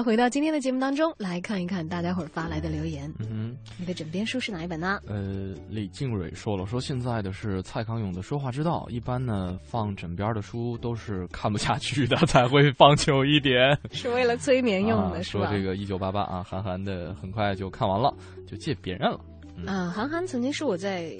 [0.00, 3.12] 的，回到今天的节目当中，来看一看大家伙儿发来的留言。
[3.18, 5.00] 嗯你的枕边书是哪一本呢？
[5.06, 13.78] 呃，李静蕊说了，说现在的是蔡康永的《说话之道》，一般呢放枕边的书都是看不下去的，才会放久一点。
[13.92, 15.46] 是为了催眠用的，啊、是吧？
[15.46, 18.14] 说这个一九八八啊，韩寒的很快就看完了，
[18.46, 19.20] 就借别人了。
[19.66, 21.12] 啊，韩寒曾经是我在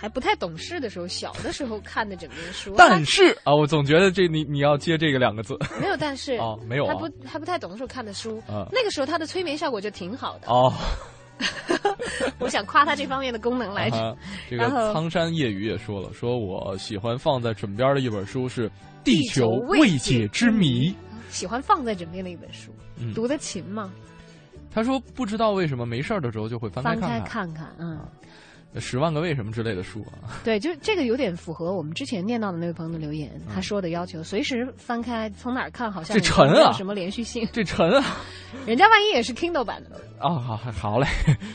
[0.00, 2.74] 还不太懂事的时候，小的时候看的枕边书。
[2.78, 5.54] 但是啊，我总觉得这你你要接这个两个字。
[5.78, 10.48] 没有，但是哦，没有、啊，还不还不太懂的时候看的书，啊、那个时候它的催眠效果就挺好的。
[10.48, 10.72] 哦，
[12.40, 13.98] 我想夸他这方面的功能来着。
[13.98, 14.16] 啊、
[14.48, 18.70] 这个苍山夜雨也说了，说我喜欢放在枕边的一本书是
[19.04, 20.88] 《地球未解之谜》，
[21.28, 23.92] 喜欢放在枕边的一本书，嗯、读得勤吗？
[24.72, 28.00] 他说不知道为什么没事儿的时候就会翻开看看看，嗯。
[28.78, 30.38] 十万个为什么之类的书啊。
[30.44, 37.48] 对，就这个有点符合我们之前念到的那位朋友的留言，嗯他说的要求，随时翻开，从哪儿看好像这沉啊什么连续性。
[37.52, 38.18] 这沉啊！
[38.66, 39.96] 人家万一也是 Kindle 版的呢？
[40.18, 41.06] 啊，好好嘞，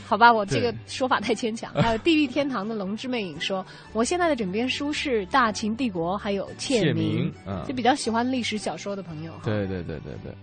[0.08, 1.72] 好吧，我 这个说法太牵强。
[1.74, 9.32] 还有地狱天堂的龙之魅影说，我现在的枕边书是《大秦帝国》，还有《窃窃明嗯就比较喜欢历史小说的朋友。
[9.44, 10.34] 对对对对对，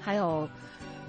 [0.00, 0.48] 还有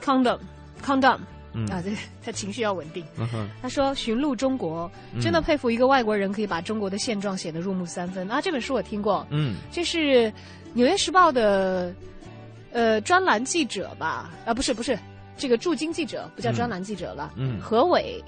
[0.04, 0.40] Condom
[0.84, 1.20] Condom
[1.58, 1.90] 嗯啊，这
[2.24, 3.04] 他情绪要稳定。
[3.18, 8.40] 嗯，他说：“寻路中国，嗯真的佩服一个外国人可以把中国的现状写得入木三分啊！
[8.40, 9.98] 这本书我听过，嗯这是
[10.74, 11.92] 《纽约时报》的
[12.72, 14.32] 呃专栏记者吧？
[14.46, 14.98] 啊，不是不是，
[15.36, 17.34] 这个驻京记者不叫专栏记者了。
[17.36, 18.24] 嗯何伟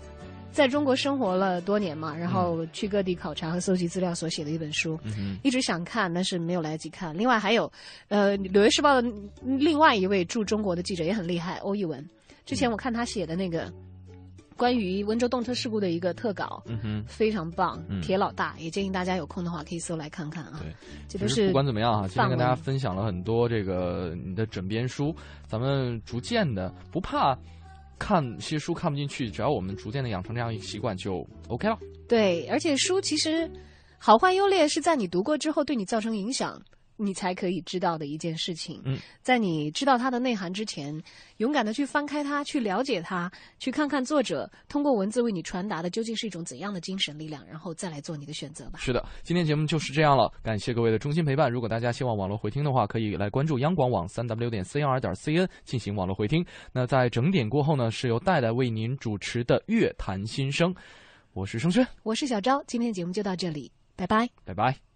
[0.52, 7.16] 在中国生活了多年嘛，然后去各地考察和搜集资料所写的一本书，嗯，一直想看，但是没有来得及看。
[7.16, 7.72] 另外还有，
[8.08, 9.08] 呃，《纽约时报》的
[9.44, 12.04] 另外一位驻中国的记者也很厉害，欧一文。
[12.50, 13.72] 之前我看他写的那个
[14.58, 17.06] 关于温州动车事故的一个特稿，嗯哼。
[17.08, 20.60] 非常棒嗯，铁老大，也建议大家有空的话可以搜来看看啊。
[20.60, 20.74] 对，
[21.08, 25.16] 这都是不管怎么样啊，今天跟大家分享了很多这个你的枕边书，
[25.48, 27.38] 咱们逐渐的不怕
[28.00, 31.78] 看些书看不进去，只要我们逐渐的养成这样一个习惯就 OK 了。
[32.08, 33.48] 对，而且书其实
[34.00, 36.60] 好坏优劣是在你读过之后对你造成影响，
[37.00, 38.82] 你才可以知道的一件事情。
[38.84, 41.02] 嗯，在你知道它的内涵之前，
[41.38, 48.80] 勇敢的去翻开它，去了解它，去看看作者通过文字为你传达的究竟是一种怎样的精神力量，然后再来做你的选择吧。
[48.80, 51.50] 是的，今天节目就是这样了，感谢各位的衷心陪伴。
[51.50, 56.46] 如果大家希望网络回听的话，可以来关注央广网三 w 点 cr 点 cn 进行网络回听。
[56.74, 60.76] 那在整点过后呢，是由戴戴为您主持的乐坛新声，
[61.34, 64.28] 我是盛轩，我是小昭，今天节目就到这里，拜拜。
[64.44, 64.89] 拜拜。